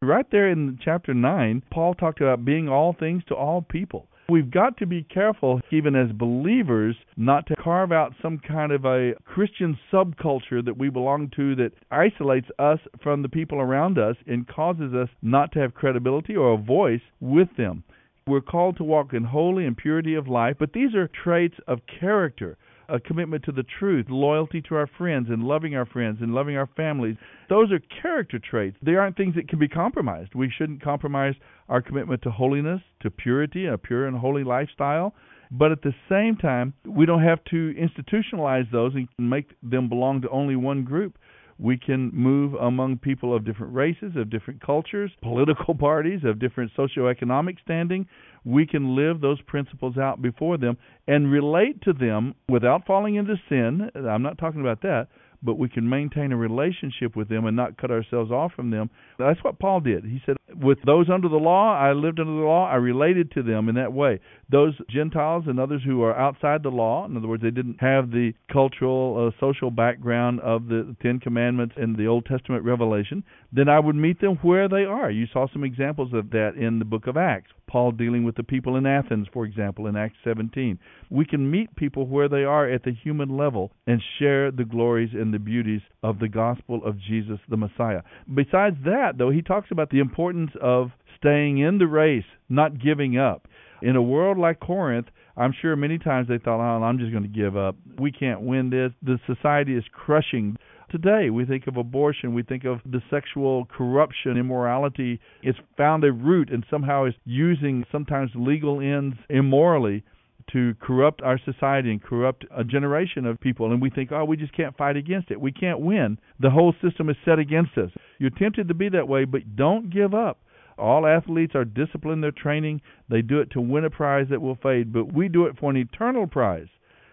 Right 0.00 0.26
there 0.30 0.48
in 0.48 0.78
chapter 0.84 1.12
9, 1.12 1.62
Paul 1.72 1.94
talked 1.94 2.20
about 2.20 2.44
being 2.44 2.68
all 2.68 2.94
things 2.96 3.24
to 3.26 3.34
all 3.34 3.62
people. 3.62 4.06
We've 4.28 4.50
got 4.50 4.76
to 4.76 4.86
be 4.86 5.02
careful, 5.02 5.60
even 5.72 5.96
as 5.96 6.12
believers, 6.12 6.94
not 7.16 7.48
to 7.48 7.56
carve 7.56 7.90
out 7.90 8.14
some 8.22 8.38
kind 8.38 8.70
of 8.70 8.84
a 8.84 9.14
Christian 9.24 9.76
subculture 9.92 10.64
that 10.64 10.78
we 10.78 10.88
belong 10.88 11.32
to 11.34 11.56
that 11.56 11.72
isolates 11.90 12.48
us 12.60 12.78
from 13.02 13.22
the 13.22 13.28
people 13.28 13.60
around 13.60 13.98
us 13.98 14.14
and 14.28 14.46
causes 14.46 14.94
us 14.94 15.08
not 15.20 15.50
to 15.52 15.58
have 15.58 15.74
credibility 15.74 16.36
or 16.36 16.52
a 16.52 16.58
voice 16.58 17.02
with 17.20 17.48
them. 17.56 17.82
We're 18.28 18.40
called 18.40 18.78
to 18.78 18.84
walk 18.84 19.12
in 19.12 19.22
holy 19.22 19.66
and 19.66 19.76
purity 19.76 20.16
of 20.16 20.26
life, 20.26 20.56
but 20.58 20.72
these 20.72 20.96
are 20.96 21.08
traits 21.08 21.54
of 21.68 21.78
character 22.00 22.58
a 22.88 22.98
commitment 22.98 23.44
to 23.44 23.52
the 23.52 23.64
truth, 23.78 24.06
loyalty 24.08 24.62
to 24.62 24.74
our 24.74 24.88
friends, 24.98 25.28
and 25.28 25.44
loving 25.44 25.76
our 25.76 25.86
friends 25.86 26.18
and 26.20 26.34
loving 26.34 26.56
our 26.56 26.68
families. 26.76 27.16
Those 27.48 27.70
are 27.72 27.80
character 28.02 28.38
traits. 28.38 28.76
They 28.82 28.94
aren't 28.94 29.16
things 29.16 29.34
that 29.36 29.48
can 29.48 29.58
be 29.58 29.68
compromised. 29.68 30.34
We 30.34 30.52
shouldn't 30.56 30.82
compromise 30.82 31.34
our 31.68 31.82
commitment 31.82 32.22
to 32.22 32.30
holiness, 32.30 32.80
to 33.00 33.10
purity, 33.10 33.66
a 33.66 33.78
pure 33.78 34.06
and 34.06 34.16
holy 34.16 34.44
lifestyle. 34.44 35.14
But 35.50 35.72
at 35.72 35.82
the 35.82 35.94
same 36.08 36.36
time, 36.36 36.74
we 36.84 37.06
don't 37.06 37.22
have 37.22 37.42
to 37.50 37.74
institutionalize 37.74 38.70
those 38.72 38.94
and 38.94 39.08
make 39.18 39.50
them 39.62 39.88
belong 39.88 40.22
to 40.22 40.28
only 40.30 40.56
one 40.56 40.82
group. 40.82 41.18
We 41.58 41.78
can 41.78 42.10
move 42.12 42.54
among 42.54 42.98
people 42.98 43.34
of 43.34 43.44
different 43.44 43.74
races, 43.74 44.12
of 44.16 44.30
different 44.30 44.60
cultures, 44.60 45.10
political 45.22 45.74
parties, 45.74 46.20
of 46.24 46.38
different 46.38 46.72
socioeconomic 46.76 47.56
standing. 47.62 48.06
We 48.44 48.66
can 48.66 48.94
live 48.94 49.20
those 49.20 49.40
principles 49.42 49.96
out 49.96 50.22
before 50.22 50.58
them 50.58 50.76
and 51.08 51.32
relate 51.32 51.82
to 51.82 51.92
them 51.92 52.34
without 52.48 52.86
falling 52.86 53.16
into 53.16 53.36
sin. 53.48 53.90
I'm 53.94 54.22
not 54.22 54.38
talking 54.38 54.60
about 54.60 54.82
that, 54.82 55.08
but 55.42 55.58
we 55.58 55.68
can 55.68 55.88
maintain 55.88 56.32
a 56.32 56.36
relationship 56.36 57.16
with 57.16 57.28
them 57.28 57.46
and 57.46 57.56
not 57.56 57.76
cut 57.76 57.90
ourselves 57.90 58.30
off 58.30 58.52
from 58.54 58.70
them. 58.70 58.90
That's 59.18 59.42
what 59.42 59.58
Paul 59.58 59.80
did. 59.80 60.04
He 60.04 60.20
said, 60.26 60.36
With 60.54 60.78
those 60.86 61.10
under 61.10 61.28
the 61.28 61.36
law, 61.36 61.76
I 61.76 61.92
lived 61.92 62.20
under 62.20 62.32
the 62.32 62.46
law, 62.46 62.68
I 62.70 62.76
related 62.76 63.32
to 63.32 63.42
them 63.42 63.68
in 63.68 63.74
that 63.74 63.92
way. 63.92 64.20
Those 64.50 64.74
Gentiles 64.88 65.44
and 65.48 65.58
others 65.58 65.82
who 65.84 66.02
are 66.02 66.16
outside 66.16 66.62
the 66.62 66.70
law, 66.70 67.04
in 67.04 67.16
other 67.16 67.26
words, 67.26 67.42
they 67.42 67.50
didn't 67.50 67.80
have 67.80 68.10
the 68.12 68.32
cultural, 68.52 69.26
uh, 69.26 69.40
social 69.40 69.72
background 69.72 70.40
of 70.40 70.68
the 70.68 70.94
Ten 71.02 71.18
Commandments 71.18 71.74
and 71.76 71.96
the 71.96 72.06
Old 72.06 72.26
Testament 72.26 72.64
revelation, 72.64 73.24
then 73.52 73.68
I 73.68 73.80
would 73.80 73.96
meet 73.96 74.20
them 74.20 74.38
where 74.42 74.68
they 74.68 74.84
are. 74.84 75.10
You 75.10 75.26
saw 75.32 75.48
some 75.52 75.64
examples 75.64 76.12
of 76.12 76.30
that 76.30 76.54
in 76.56 76.78
the 76.78 76.84
book 76.84 77.08
of 77.08 77.16
Acts. 77.16 77.50
Paul 77.66 77.92
dealing 77.92 78.24
with 78.24 78.36
the 78.36 78.44
people 78.44 78.76
in 78.76 78.86
Athens, 78.86 79.26
for 79.32 79.44
example, 79.44 79.86
in 79.86 79.96
Acts 79.96 80.16
17. 80.22 80.78
We 81.10 81.24
can 81.24 81.50
meet 81.50 81.74
people 81.74 82.06
where 82.06 82.28
they 82.28 82.44
are 82.44 82.70
at 82.70 82.84
the 82.84 82.92
human 82.92 83.36
level 83.36 83.72
and 83.86 84.00
share 84.18 84.50
the 84.50 84.64
glories 84.64 85.10
and 85.12 85.34
the 85.34 85.38
beauties 85.38 85.80
of 86.02 86.20
the 86.20 86.28
gospel 86.28 86.84
of 86.84 86.98
Jesus 86.98 87.40
the 87.48 87.56
Messiah. 87.56 88.02
Besides 88.32 88.76
that, 88.84 89.14
though, 89.18 89.30
he 89.30 89.42
talks 89.42 89.70
about 89.70 89.90
the 89.90 89.98
importance 89.98 90.45
of 90.60 90.90
staying 91.18 91.58
in 91.58 91.78
the 91.78 91.86
race, 91.86 92.24
not 92.48 92.78
giving 92.80 93.18
up. 93.18 93.48
In 93.82 93.96
a 93.96 94.02
world 94.02 94.38
like 94.38 94.60
Corinth, 94.60 95.08
I'm 95.36 95.54
sure 95.60 95.76
many 95.76 95.98
times 95.98 96.28
they 96.28 96.38
thought, 96.38 96.60
oh, 96.60 96.82
I'm 96.82 96.98
just 96.98 97.12
going 97.12 97.22
to 97.22 97.28
give 97.28 97.56
up. 97.56 97.76
We 97.98 98.10
can't 98.10 98.40
win 98.40 98.70
this. 98.70 98.92
The 99.02 99.18
society 99.26 99.76
is 99.76 99.84
crushing. 99.92 100.56
Today, 100.90 101.30
we 101.30 101.44
think 101.44 101.66
of 101.66 101.76
abortion, 101.76 102.32
we 102.32 102.42
think 102.42 102.64
of 102.64 102.78
the 102.86 103.02
sexual 103.10 103.66
corruption, 103.66 104.38
immorality. 104.38 105.20
It's 105.42 105.58
found 105.76 106.04
a 106.04 106.12
root 106.12 106.50
and 106.50 106.64
somehow 106.70 107.06
is 107.06 107.14
using 107.24 107.84
sometimes 107.90 108.30
legal 108.34 108.80
ends 108.80 109.16
immorally 109.28 110.04
to 110.52 110.74
corrupt 110.80 111.22
our 111.22 111.38
society 111.44 111.90
and 111.90 112.02
corrupt 112.02 112.44
a 112.56 112.64
generation 112.64 113.26
of 113.26 113.40
people. 113.40 113.72
And 113.72 113.82
we 113.82 113.90
think, 113.90 114.12
oh, 114.12 114.24
we 114.24 114.36
just 114.36 114.56
can't 114.56 114.76
fight 114.76 114.96
against 114.96 115.30
it. 115.30 115.40
We 115.40 115.52
can't 115.52 115.80
win. 115.80 116.18
The 116.40 116.50
whole 116.50 116.74
system 116.82 117.08
is 117.08 117.16
set 117.24 117.38
against 117.38 117.76
us. 117.76 117.90
You're 118.18 118.30
tempted 118.30 118.68
to 118.68 118.74
be 118.74 118.88
that 118.90 119.08
way, 119.08 119.24
but 119.24 119.56
don't 119.56 119.90
give 119.90 120.14
up. 120.14 120.38
All 120.78 121.06
athletes 121.06 121.54
are 121.54 121.64
disciplined 121.64 122.22
they're 122.22 122.30
training. 122.30 122.82
They 123.08 123.22
do 123.22 123.40
it 123.40 123.50
to 123.52 123.60
win 123.60 123.84
a 123.84 123.90
prize 123.90 124.26
that 124.30 124.42
will 124.42 124.58
fade, 124.62 124.92
but 124.92 125.12
we 125.12 125.28
do 125.28 125.46
it 125.46 125.58
for 125.58 125.70
an 125.70 125.76
eternal 125.76 126.26
prize. 126.26 126.68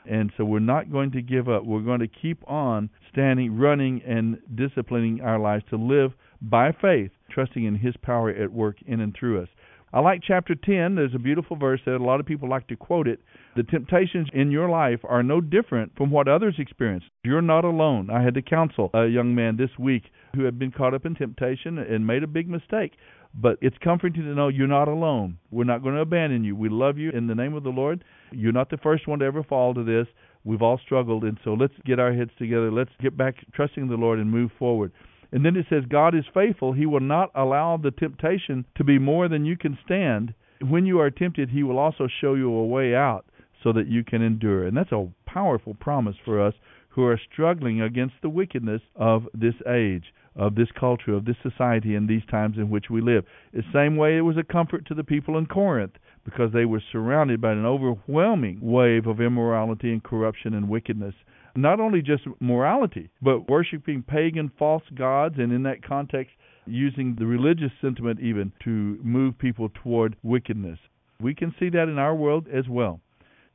And 0.05 0.33
so 0.35 0.43
we're 0.43 0.59
not 0.59 0.91
going 0.91 1.11
to 1.11 1.21
give 1.21 1.47
up. 1.47 1.63
We're 1.63 1.79
going 1.79 2.01
to 2.01 2.09
keep 2.09 2.43
on 2.49 2.89
standing, 3.11 3.57
running, 3.57 4.01
and 4.05 4.37
disciplining 4.53 5.21
our 5.21 5.39
lives 5.39 5.63
to 5.69 5.77
live 5.77 6.11
by 6.41 6.73
faith, 6.73 7.11
trusting 7.31 7.63
in 7.63 7.75
His 7.75 7.95
power 8.01 8.29
at 8.29 8.51
work 8.51 8.75
in 8.85 8.99
and 8.99 9.15
through 9.17 9.41
us. 9.41 9.47
I 9.93 9.99
like 9.99 10.21
chapter 10.25 10.55
10. 10.55 10.95
There's 10.95 11.13
a 11.13 11.19
beautiful 11.19 11.55
verse 11.55 11.79
that 11.85 11.97
a 11.97 12.03
lot 12.03 12.19
of 12.19 12.25
people 12.25 12.49
like 12.49 12.65
to 12.69 12.75
quote 12.75 13.07
it. 13.07 13.19
The 13.55 13.61
temptations 13.61 14.27
in 14.33 14.49
your 14.49 14.67
life 14.67 14.99
are 15.03 15.21
no 15.21 15.39
different 15.39 15.95
from 15.95 16.09
what 16.09 16.27
others 16.27 16.55
experience. 16.57 17.03
You're 17.23 17.43
not 17.43 17.63
alone. 17.63 18.09
I 18.09 18.23
had 18.23 18.33
to 18.33 18.41
counsel 18.41 18.89
a 18.95 19.05
young 19.05 19.35
man 19.35 19.55
this 19.55 19.69
week 19.77 20.05
who 20.35 20.45
had 20.45 20.57
been 20.57 20.71
caught 20.71 20.95
up 20.95 21.05
in 21.05 21.13
temptation 21.13 21.77
and 21.77 22.07
made 22.07 22.23
a 22.23 22.27
big 22.27 22.49
mistake. 22.49 22.93
But 23.35 23.59
it's 23.61 23.77
comforting 23.83 24.23
to 24.23 24.29
know 24.29 24.47
you're 24.47 24.65
not 24.65 24.87
alone. 24.87 25.37
We're 25.51 25.63
not 25.63 25.83
going 25.83 25.93
to 25.93 26.01
abandon 26.01 26.43
you. 26.43 26.55
We 26.55 26.69
love 26.69 26.97
you 26.97 27.11
in 27.11 27.27
the 27.27 27.35
name 27.35 27.53
of 27.53 27.61
the 27.61 27.69
Lord. 27.69 28.03
You're 28.31 28.51
not 28.51 28.71
the 28.71 28.77
first 28.77 29.07
one 29.07 29.19
to 29.19 29.25
ever 29.25 29.43
fall 29.43 29.75
to 29.75 29.83
this. 29.83 30.07
We've 30.43 30.63
all 30.63 30.79
struggled, 30.83 31.23
and 31.23 31.37
so 31.43 31.53
let's 31.53 31.73
get 31.85 31.99
our 31.99 32.13
heads 32.13 32.31
together. 32.39 32.71
Let's 32.71 32.91
get 32.99 33.15
back 33.15 33.35
trusting 33.53 33.87
the 33.87 33.95
Lord 33.95 34.17
and 34.17 34.29
move 34.29 34.49
forward. 34.57 34.91
And 35.33 35.43
then 35.43 35.55
it 35.55 35.65
says, 35.67 35.83
God 35.89 36.13
is 36.13 36.25
faithful. 36.31 36.73
He 36.73 36.85
will 36.85 36.99
not 36.99 37.31
allow 37.33 37.75
the 37.75 37.89
temptation 37.89 38.65
to 38.75 38.83
be 38.83 38.99
more 38.99 39.27
than 39.27 39.45
you 39.45 39.57
can 39.57 39.79
stand. 39.83 40.35
When 40.61 40.85
you 40.85 40.99
are 40.99 41.09
tempted, 41.09 41.49
He 41.49 41.63
will 41.63 41.79
also 41.79 42.07
show 42.07 42.35
you 42.35 42.53
a 42.53 42.67
way 42.67 42.93
out 42.93 43.25
so 43.63 43.73
that 43.73 43.87
you 43.87 44.03
can 44.03 44.21
endure. 44.21 44.67
And 44.67 44.77
that's 44.77 44.91
a 44.91 45.07
powerful 45.25 45.73
promise 45.73 46.17
for 46.23 46.39
us 46.39 46.53
who 46.89 47.03
are 47.05 47.19
struggling 47.33 47.81
against 47.81 48.13
the 48.21 48.29
wickedness 48.29 48.81
of 48.95 49.23
this 49.33 49.55
age, 49.67 50.13
of 50.35 50.53
this 50.53 50.67
culture, 50.79 51.15
of 51.15 51.25
this 51.25 51.37
society, 51.41 51.95
in 51.95 52.05
these 52.05 52.21
times 52.29 52.57
in 52.57 52.69
which 52.69 52.91
we 52.91 53.01
live. 53.01 53.25
The 53.53 53.63
same 53.73 53.95
way 53.97 54.17
it 54.17 54.21
was 54.21 54.37
a 54.37 54.43
comfort 54.43 54.85
to 54.85 54.93
the 54.93 55.03
people 55.03 55.39
in 55.39 55.47
Corinth 55.47 55.93
because 56.23 56.53
they 56.53 56.65
were 56.65 56.83
surrounded 56.91 57.41
by 57.41 57.53
an 57.53 57.65
overwhelming 57.65 58.59
wave 58.61 59.07
of 59.07 59.19
immorality 59.19 59.91
and 59.91 60.03
corruption 60.03 60.53
and 60.53 60.69
wickedness. 60.69 61.15
Not 61.55 61.79
only 61.79 62.01
just 62.01 62.23
morality, 62.39 63.09
but 63.21 63.49
worshiping 63.49 64.01
pagan 64.01 64.51
false 64.57 64.83
gods, 64.95 65.35
and 65.37 65.51
in 65.51 65.63
that 65.63 65.83
context, 65.83 66.33
using 66.65 67.15
the 67.15 67.25
religious 67.25 67.71
sentiment 67.79 68.19
even 68.19 68.51
to 68.63 68.99
move 69.03 69.37
people 69.37 69.69
toward 69.69 70.15
wickedness. 70.23 70.79
We 71.19 71.35
can 71.35 71.53
see 71.59 71.69
that 71.69 71.89
in 71.89 71.99
our 71.99 72.15
world 72.15 72.47
as 72.51 72.67
well. 72.67 73.01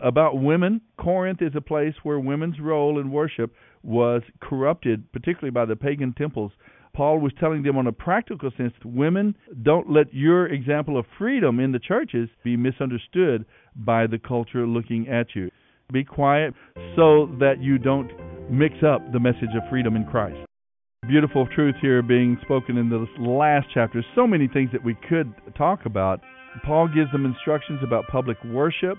About 0.01 0.41
women, 0.41 0.81
Corinth 0.97 1.43
is 1.43 1.57
a 1.57 1.61
place 1.61 1.95
where 2.05 2.21
women's 2.21 2.61
role 2.61 3.01
in 3.01 3.11
worship 3.11 3.53
was 3.83 4.23
corrupted, 4.41 5.11
particularly 5.13 5.51
by 5.51 5.65
the 5.65 5.75
pagan 5.75 6.13
temples. 6.13 6.53
Paul 6.95 7.19
was 7.19 7.33
telling 7.41 7.63
them 7.65 7.77
on 7.77 7.89
a 7.89 7.93
practical 7.93 8.51
sense, 8.57 8.75
women, 8.85 9.37
don't 9.63 9.91
let 9.91 10.15
your 10.15 10.47
example 10.47 10.97
of 10.97 11.07
freedom 11.19 11.59
in 11.59 11.73
the 11.73 11.81
churches 11.81 12.29
be 12.45 12.57
misunderstood 12.57 13.45
by 13.75 14.07
the 14.07 14.19
culture 14.19 14.67
looking 14.67 15.09
at 15.09 15.35
you. 15.35 15.51
Be 15.91 16.05
quiet 16.05 16.53
so 16.97 17.35
that 17.41 17.63
you 17.63 17.79
don't 17.79 18.11
mix 18.51 18.75
up 18.87 19.01
the 19.11 19.19
message 19.19 19.57
of 19.57 19.63
freedom 19.71 19.97
in 19.97 20.05
Christ. 20.05 20.37
Beautiful 21.09 21.49
truth 21.55 21.77
here 21.81 22.03
being 22.03 22.37
spoken 22.43 22.77
in 22.77 22.91
this 22.91 23.09
last 23.19 23.69
chapter. 23.73 24.05
So 24.15 24.27
many 24.27 24.49
things 24.49 24.69
that 24.73 24.85
we 24.85 24.99
could 25.09 25.33
talk 25.57 25.87
about. 25.87 26.21
Paul 26.63 26.89
gives 26.89 27.11
them 27.13 27.25
instructions 27.25 27.81
about 27.83 28.05
public 28.13 28.37
worship, 28.53 28.99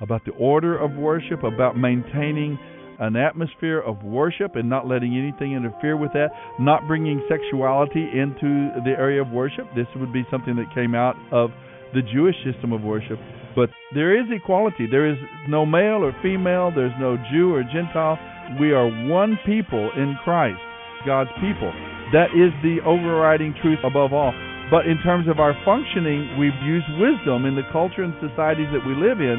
about 0.00 0.24
the 0.24 0.32
order 0.32 0.76
of 0.76 0.96
worship, 0.96 1.44
about 1.44 1.76
maintaining 1.76 2.58
an 2.98 3.14
atmosphere 3.14 3.78
of 3.78 4.02
worship 4.02 4.56
and 4.56 4.68
not 4.68 4.88
letting 4.88 5.16
anything 5.16 5.54
interfere 5.54 5.96
with 5.96 6.12
that, 6.14 6.30
not 6.58 6.88
bringing 6.88 7.24
sexuality 7.28 8.10
into 8.12 8.70
the 8.84 8.94
area 8.98 9.22
of 9.22 9.30
worship. 9.30 9.66
This 9.76 9.86
would 9.94 10.12
be 10.12 10.24
something 10.32 10.56
that 10.56 10.74
came 10.74 10.96
out 10.96 11.14
of 11.30 11.50
the 11.94 12.02
Jewish 12.12 12.34
system 12.44 12.72
of 12.72 12.82
worship. 12.82 13.20
But 13.54 13.70
there 13.94 14.18
is 14.18 14.26
equality. 14.30 14.86
There 14.90 15.06
is 15.06 15.16
no 15.48 15.64
male 15.64 16.02
or 16.02 16.12
female, 16.22 16.72
there's 16.74 16.94
no 16.98 17.16
Jew 17.30 17.54
or 17.54 17.62
Gentile. 17.62 18.18
We 18.60 18.72
are 18.72 18.90
one 19.08 19.38
people 19.46 19.90
in 19.96 20.16
Christ, 20.24 20.60
God's 21.06 21.30
people. 21.40 21.72
That 22.12 22.34
is 22.34 22.52
the 22.62 22.82
overriding 22.84 23.54
truth 23.62 23.78
above 23.84 24.12
all. 24.12 24.34
But 24.70 24.86
in 24.86 24.98
terms 25.02 25.28
of 25.28 25.38
our 25.38 25.54
functioning, 25.64 26.36
we've 26.38 26.56
used 26.64 26.88
wisdom 26.98 27.46
in 27.46 27.54
the 27.54 27.68
culture 27.72 28.02
and 28.02 28.14
societies 28.20 28.68
that 28.74 28.84
we 28.84 28.98
live 28.98 29.20
in 29.20 29.38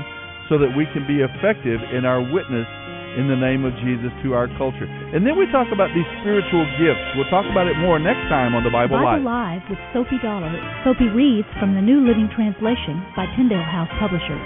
so 0.49 0.57
that 0.57 0.71
we 0.77 0.85
can 0.93 1.05
be 1.05 1.21
effective 1.21 1.81
in 1.91 2.05
our 2.05 2.21
witness 2.21 2.69
in 3.15 3.31
the 3.31 3.39
name 3.39 3.63
of 3.63 3.71
Jesus 3.79 4.11
to 4.23 4.35
our 4.35 4.51
culture. 4.59 4.85
And 4.85 5.23
then 5.23 5.39
we 5.39 5.47
talk 5.51 5.71
about 5.71 5.89
these 5.95 6.07
spiritual 6.19 6.67
gifts. 6.75 7.05
We'll 7.15 7.31
talk 7.31 7.47
about 7.47 7.67
it 7.67 7.79
more 7.79 7.99
next 7.99 8.27
time 8.27 8.55
on 8.55 8.63
the 8.63 8.71
Bible, 8.71 8.99
Bible 8.99 9.23
Live. 9.23 9.23
Live 9.23 9.63
with 9.71 9.79
Soapy 9.95 10.19
Dollar. 10.19 10.51
Soapy 10.83 11.07
reads 11.11 11.47
from 11.59 11.75
the 11.75 11.83
New 11.83 12.03
Living 12.03 12.27
Translation 12.35 12.99
by 13.15 13.25
Tyndale 13.39 13.63
House 13.63 13.91
Publishers. 13.97 14.43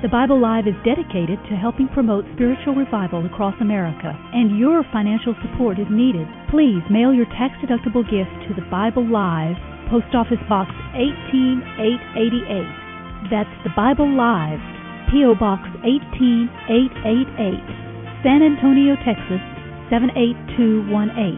The 0.00 0.08
Bible 0.08 0.40
Live 0.40 0.64
is 0.64 0.72
dedicated 0.80 1.36
to 1.52 1.60
helping 1.60 1.84
promote 1.92 2.24
spiritual 2.32 2.72
revival 2.72 3.20
across 3.28 3.52
America, 3.60 4.16
and 4.32 4.56
your 4.56 4.80
financial 4.96 5.36
support 5.44 5.78
is 5.78 5.84
needed. 5.92 6.24
Please 6.48 6.80
mail 6.88 7.12
your 7.12 7.28
tax-deductible 7.36 8.08
gift 8.08 8.32
to 8.48 8.56
the 8.56 8.64
Bible 8.72 9.04
Live, 9.04 9.60
Post 9.92 10.16
Office 10.16 10.40
Box 10.48 10.72
18888. 10.96 13.28
That's 13.28 13.52
the 13.60 13.76
Bible 13.76 14.08
Live, 14.08 14.64
P.O. 15.10 15.34
Box 15.34 15.66
18888, 15.82 18.22
San 18.22 18.46
Antonio, 18.46 18.94
Texas 19.02 19.42
78218. 19.90 21.34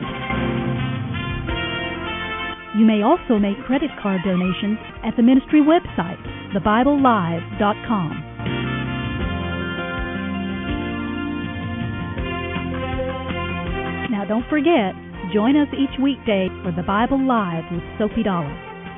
You 2.79 2.85
may 2.85 3.03
also 3.03 3.39
make 3.39 3.57
credit 3.65 3.91
card 4.03 4.21
donations 4.25 4.79
at 5.05 5.17
the 5.17 5.23
ministry 5.23 5.61
website, 5.61 6.19
thebiblelive.com. 6.53 8.11
Now 14.11 14.25
don't 14.29 14.47
forget, 14.49 14.95
join 15.33 15.57
us 15.57 15.69
each 15.73 15.99
weekday 15.99 16.49
for 16.63 16.73
the 16.73 16.83
Bible 16.83 17.27
Live 17.27 17.65
with 17.73 17.83
Soapy 17.99 18.23
Dollar. 18.23 18.72